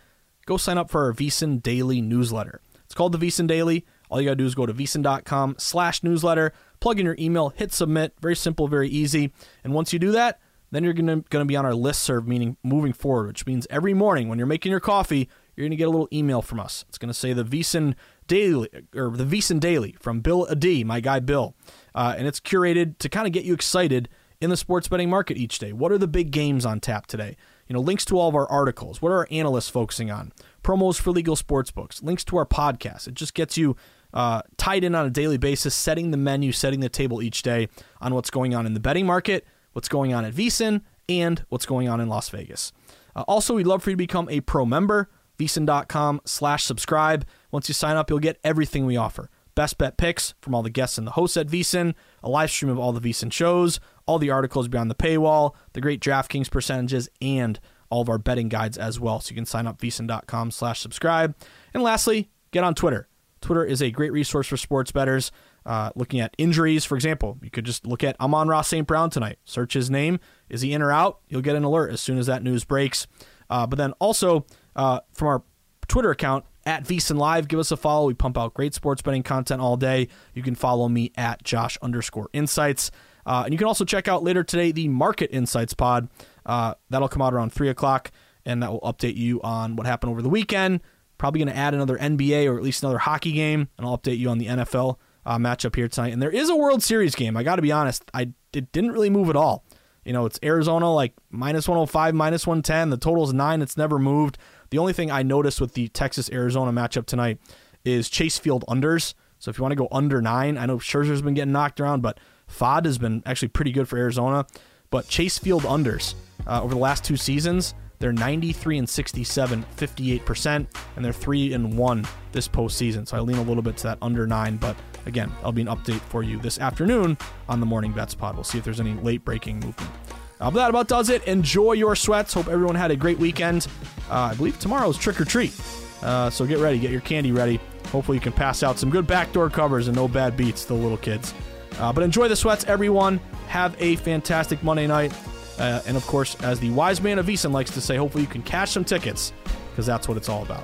go 0.46 0.58
sign 0.58 0.78
up 0.78 0.90
for 0.90 1.06
our 1.06 1.14
VSiN 1.14 1.64
Daily 1.64 2.02
newsletter. 2.02 2.60
It's 2.84 2.94
called 2.94 3.14
the 3.14 3.18
VSiN 3.18 3.48
Daily. 3.48 3.86
All 4.10 4.20
you 4.20 4.28
gotta 4.28 4.36
do 4.36 4.46
is 4.46 4.56
go 4.56 4.66
to 4.66 4.74
vsin.com 4.74 5.56
slash 5.58 6.04
newsletter, 6.04 6.52
plug 6.82 7.00
in 7.00 7.06
your 7.06 7.16
email, 7.18 7.48
hit 7.48 7.72
submit. 7.72 8.14
Very 8.20 8.36
simple, 8.36 8.68
very 8.68 8.90
easy. 8.90 9.32
And 9.64 9.74
once 9.74 9.94
you 9.94 10.00
do 10.00 10.12
that, 10.12 10.42
then 10.70 10.84
you're 10.84 10.92
gonna, 10.92 11.24
gonna 11.30 11.46
be 11.46 11.56
on 11.56 11.66
our 11.66 11.74
list 11.74 12.02
serve, 12.02 12.28
meaning 12.28 12.58
moving 12.62 12.92
forward, 12.92 13.28
which 13.28 13.46
means 13.46 13.68
every 13.70 13.94
morning 13.94 14.28
when 14.28 14.38
you're 14.38 14.46
making 14.46 14.72
your 14.72 14.82
coffee, 14.82 15.30
you're 15.56 15.68
gonna 15.68 15.76
get 15.76 15.88
a 15.88 15.92
little 15.92 16.10
email 16.12 16.42
from 16.42 16.60
us. 16.60 16.86
It's 16.90 16.98
gonna 16.98 17.14
say 17.14 17.34
the 17.34 17.46
VSiN 17.46 17.96
Daily 18.28 18.70
or 18.96 19.12
the 19.12 19.26
VSiN 19.26 19.60
Daily 19.60 19.96
from 20.00 20.22
Bill 20.22 20.46
Adee, 20.46 20.84
my 20.84 21.00
guy 21.00 21.20
Bill, 21.20 21.56
uh, 21.94 22.16
and 22.18 22.28
it's 22.28 22.40
curated 22.40 22.98
to 23.00 23.10
kind 23.10 23.28
of 23.28 23.34
get 23.34 23.44
you 23.44 23.54
excited 23.54 24.10
in 24.42 24.50
the 24.50 24.58
sports 24.58 24.88
betting 24.88 25.10
market 25.10 25.38
each 25.38 25.60
day. 25.60 25.72
What 25.74 25.92
are 25.92 25.98
the 25.98 26.08
big 26.08 26.32
games 26.32 26.66
on 26.66 26.80
tap 26.80 27.08
today? 27.08 27.38
You 27.68 27.74
know, 27.74 27.80
links 27.80 28.04
to 28.06 28.20
all 28.20 28.30
of 28.30 28.36
our 28.36 28.50
articles. 28.50 29.02
What 29.02 29.12
are 29.12 29.20
our 29.20 29.28
analysts 29.32 29.70
focusing 29.70 30.12
on? 30.12 30.34
promos 30.64 31.00
for 31.00 31.12
legal 31.12 31.36
sports 31.36 31.70
books, 31.70 32.02
links 32.02 32.24
to 32.26 32.38
our 32.38 32.46
podcast. 32.46 33.08
It 33.08 33.14
just 33.14 33.34
gets 33.34 33.58
you 33.58 33.76
uh, 34.14 34.42
tied 34.58 34.84
in 34.84 34.96
on 34.96 35.06
a 35.06 35.10
daily 35.10 35.38
basis, 35.38 35.76
setting 35.76 36.12
the 36.12 36.18
menu, 36.18 36.52
setting 36.52 36.80
the 36.80 36.90
table 36.90 37.22
each 37.22 37.42
day 37.42 37.68
on 38.02 38.14
what's 38.14 38.30
going 38.30 38.56
on 38.56 38.66
in 38.66 38.74
the 38.74 38.80
betting 38.80 39.06
market, 39.06 39.46
what's 39.74 39.90
going 39.90 40.14
on 40.14 40.26
at 40.26 40.34
VSiN, 40.34 40.82
and 41.10 41.46
what's 41.50 41.66
going 41.66 41.90
on 41.90 42.00
in 42.00 42.08
Las 42.08 42.30
Vegas. 42.30 42.72
Uh, 43.16 43.24
also, 43.28 43.56
we'd 43.56 43.68
love 43.68 43.84
for 43.84 43.92
you 43.92 43.96
to 43.96 43.98
become 43.98 44.30
a 44.30 44.40
pro 44.42 44.66
member, 44.66 45.10
VSiN.com 45.44 46.22
slash 46.26 46.64
subscribe. 46.64 47.26
Once 47.52 47.68
you 47.68 47.74
sign 47.74 47.98
up, 47.98 48.10
you'll 48.10 48.20
get 48.20 48.40
everything 48.44 48.86
we 48.86 48.98
offer. 48.98 49.30
Best 49.56 49.78
bet 49.78 49.98
picks 49.98 50.34
from 50.42 50.56
all 50.56 50.64
the 50.64 50.70
guests 50.70 50.98
and 50.98 51.06
the 51.06 51.12
hosts 51.12 51.38
at 51.38 51.48
VSiN, 51.48 51.94
a 52.24 52.30
live 52.30 52.50
stream 52.50 52.72
of 52.72 52.80
all 52.80 52.92
the 52.92 53.02
VSiN 53.02 53.32
shows, 53.32 53.80
all 54.06 54.18
the 54.18 54.32
articles 54.32 54.68
beyond 54.68 54.90
the 54.90 54.96
paywall, 54.96 55.54
the 55.74 55.82
great 55.82 56.02
DraftKings 56.02 56.50
percentages, 56.50 57.10
and 57.22 57.60
all 57.90 58.02
of 58.02 58.10
our 58.10 58.18
betting 58.18 58.50
guides 58.50 58.78
as 58.78 59.00
well. 59.00 59.20
So 59.20 59.32
you 59.32 59.36
can 59.36 59.46
sign 59.46 59.68
up 59.68 59.80
VSiN.com 59.80 60.50
slash 60.50 60.80
subscribe. 60.80 61.36
And 61.74 61.84
lastly, 61.84 62.32
get 62.52 62.64
on 62.64 62.74
Twitter. 62.74 63.08
Twitter 63.42 63.64
is 63.64 63.82
a 63.82 63.92
great 63.92 64.12
resource 64.12 64.48
for 64.48 64.58
sports 64.58 64.92
bettors. 64.92 65.32
Uh, 65.66 65.92
looking 65.96 66.20
at 66.20 66.34
injuries, 66.38 66.86
for 66.86 66.96
example, 66.96 67.38
you 67.44 67.52
could 67.52 67.66
just 67.66 67.86
look 67.86 68.04
at 68.04 68.20
Amon-Ra 68.20 68.62
St. 68.62 68.88
Brown 68.88 69.10
tonight. 69.10 69.38
Search 69.46 69.74
his 69.74 69.90
name. 69.90 70.20
Is 70.50 70.62
he 70.62 70.74
in 70.74 70.82
or 70.82 70.92
out? 70.92 71.20
You'll 71.28 71.42
get 71.42 71.56
an 71.56 71.64
alert 71.64 71.92
as 71.92 72.02
soon 72.02 72.18
as 72.18 72.26
that 72.28 72.42
news 72.42 72.64
breaks. 72.64 73.06
Uh, 73.50 73.68
but 73.68 73.78
then 73.78 73.92
also 73.94 74.46
uh, 74.76 75.00
from 75.14 75.28
our 75.28 75.44
Twitter 75.88 76.12
account 76.12 76.46
at 76.66 76.84
VSiN 76.86 77.18
Live, 77.18 77.48
give 77.48 77.60
us 77.60 77.72
a 77.72 77.78
follow. 77.78 78.08
We 78.08 78.14
pump 78.14 78.38
out 78.38 78.54
great 78.54 78.74
sports 78.74 79.02
betting 79.02 79.24
content 79.24 79.62
all 79.62 79.78
day. 79.78 80.08
You 80.34 80.44
can 80.44 80.56
follow 80.56 80.88
me 80.88 81.12
at 81.18 81.44
Josh 81.44 81.78
underscore 81.82 82.30
Insights. 82.34 82.92
Uh, 83.26 83.44
and 83.46 83.54
you 83.54 83.58
can 83.58 83.68
also 83.68 83.86
check 83.86 84.08
out 84.08 84.24
later 84.24 84.44
today 84.44 84.72
the 84.72 84.88
Market 84.88 85.30
Insights 85.32 85.74
pod. 85.74 86.10
Uh, 86.46 86.74
that'll 86.90 87.10
come 87.10 87.22
out 87.22 87.34
around 87.34 87.54
3 87.54 87.70
o'clock, 87.70 88.12
and 88.46 88.62
that 88.62 88.72
will 88.72 88.82
update 88.82 89.16
you 89.16 89.42
on 89.42 89.76
what 89.76 89.88
happened 89.88 90.12
over 90.12 90.22
the 90.22 90.30
weekend. 90.30 90.82
Probably 91.18 91.40
going 91.40 91.54
to 91.54 91.58
add 91.58 91.74
another 91.74 91.98
NBA 91.98 92.50
or 92.52 92.58
at 92.58 92.64
least 92.64 92.84
another 92.84 92.98
hockey 92.98 93.32
game, 93.32 93.70
and 93.78 93.88
I'll 93.88 93.98
update 93.98 94.18
you 94.18 94.30
on 94.30 94.40
the 94.40 94.48
NFL 94.48 94.98
uh, 95.26 95.38
matchup 95.38 95.76
here 95.76 95.88
tonight. 95.88 96.12
And 96.12 96.22
there 96.22 96.32
is 96.32 96.50
a 96.50 96.56
World 96.56 96.84
Series 96.84 97.16
game. 97.16 97.38
I 97.38 97.44
got 97.44 97.56
to 97.58 97.62
be 97.62 97.72
honest, 97.72 98.04
I 98.14 98.34
it 98.52 98.72
didn't 98.72 98.92
really 98.92 99.10
move 99.10 99.30
at 99.30 99.36
all. 99.36 99.64
You 100.06 100.12
know, 100.12 100.26
it's 100.26 100.40
Arizona 100.44 100.94
like 100.94 101.14
minus 101.30 101.68
105, 101.68 102.14
minus 102.14 102.46
110. 102.46 102.90
The 102.90 102.98
total's 102.98 103.34
nine. 103.34 103.62
It's 103.62 103.78
never 103.78 103.98
moved. 103.98 104.38
The 104.74 104.80
only 104.80 104.94
thing 104.94 105.12
I 105.12 105.22
noticed 105.22 105.62
with 105.62 105.76
the 105.76 105.88
Texas 105.90 106.32
Arizona 106.32 106.72
matchup 106.72 107.06
tonight 107.06 107.38
is 107.86 108.10
Chase 108.10 108.40
Field 108.40 108.66
unders. 108.68 109.14
So 109.38 109.52
if 109.52 109.60
you 109.60 109.62
want 109.62 109.74
to 109.74 109.76
go 109.76 109.88
under 109.92 110.20
nine, 110.20 110.58
I 110.58 110.66
know 110.66 110.78
Scherzer's 110.78 111.22
been 111.22 111.36
getting 111.36 111.52
knocked 111.52 111.80
around, 111.80 112.02
but 112.02 112.20
Pfaadt 112.50 112.86
has 112.86 112.98
been 112.98 113.22
actually 113.24 113.50
pretty 113.50 113.72
good 113.72 113.88
for 113.88 113.98
Arizona. 113.98 114.48
But 114.90 115.08
Chase 115.08 115.38
Field 115.38 115.62
unders 115.62 116.16
uh, 116.48 116.64
over 116.64 116.74
the 116.74 116.80
last 116.80 117.04
two 117.04 117.18
seasons, 117.18 117.76
they're 118.00 118.12
93 118.12 118.80
and 118.80 118.90
67, 118.90 119.64
58%, 119.78 120.68
and 120.96 121.06
they're 121.06 121.14
3 121.14 121.54
and 121.54 121.78
1 121.78 122.08
this 122.32 122.48
postseason. 122.48 123.08
So 123.08 123.16
I 123.16 123.20
lean 123.20 123.38
a 123.38 123.44
little 123.44 123.62
bit 123.62 123.78
to 123.78 123.84
that 123.84 124.00
under 124.02 124.26
9, 124.26 124.58
but 124.58 124.76
again, 125.06 125.32
I'll 125.44 125.52
be 125.52 125.62
an 125.62 125.68
update 125.68 126.02
for 126.02 126.24
you 126.24 126.40
this 126.40 126.58
afternoon 126.58 127.16
on 127.48 127.60
the 127.60 127.68
Morning 127.68 127.92
Bets 127.92 128.16
Pod. 128.16 128.34
We'll 128.34 128.44
see 128.44 128.58
if 128.58 128.64
there's 128.64 128.80
any 128.80 128.96
late 128.96 129.24
breaking 129.24 129.60
movement. 129.60 129.92
Uh, 130.40 130.52
but 130.52 130.60
that 130.60 130.70
about 130.70 130.88
does 130.88 131.10
it. 131.10 131.24
Enjoy 131.26 131.74
your 131.74 131.96
sweats. 131.96 132.34
Hope 132.34 132.48
everyone 132.48 132.76
had 132.76 132.92
a 132.92 132.96
great 132.96 133.18
weekend. 133.18 133.68
Uh, 134.10 134.30
I 134.32 134.36
believe 134.36 134.60
tomorrow's 134.60 134.98
trick 134.98 135.20
or 135.22 135.26
treat. 135.26 135.54
Uh, 136.02 136.30
so 136.30 136.46
get 136.46 136.60
ready, 136.60 136.80
get 136.80 136.92
your 136.92 137.02
candy 137.02 137.32
ready. 137.32 137.60
Hopefully, 137.88 138.18
you 138.18 138.22
can 138.22 138.34
pass 138.34 138.64
out 138.64 138.78
some 138.78 138.90
good 138.90 139.08
backdoor 139.08 139.50
covers 139.50 139.88
and 139.88 139.96
no 139.96 140.08
bad 140.08 140.36
beats 140.36 140.64
to 140.64 140.70
the 140.70 140.74
little 140.74 140.98
kids. 140.98 141.34
Uh, 141.80 141.94
but 141.94 142.04
enjoy 142.04 142.28
the 142.28 142.36
sweats, 142.36 142.66
everyone. 142.66 143.20
Have 143.48 143.76
a 143.80 143.96
fantastic 143.98 144.62
Monday 144.64 144.88
night. 144.88 145.14
Uh, 145.60 145.82
and 145.86 145.96
of 145.96 146.06
course, 146.08 146.36
as 146.44 146.60
the 146.60 146.70
wise 146.72 147.02
man 147.02 147.20
of 147.20 147.28
VSiN 147.28 147.52
likes 147.52 147.72
to 147.72 147.82
say, 147.82 147.96
hopefully 147.96 148.24
you 148.24 148.30
can 148.30 148.42
cash 148.42 148.72
some 148.72 148.84
tickets 148.84 149.32
because 149.72 149.86
that's 149.86 150.08
what 150.08 150.18
it's 150.18 150.30
all 150.30 150.44
about. 150.44 150.64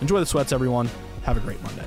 Enjoy 0.00 0.18
the 0.20 0.26
sweats, 0.26 0.52
everyone. 0.52 0.88
Have 1.22 1.36
a 1.36 1.40
great 1.40 1.62
Monday. 1.62 1.86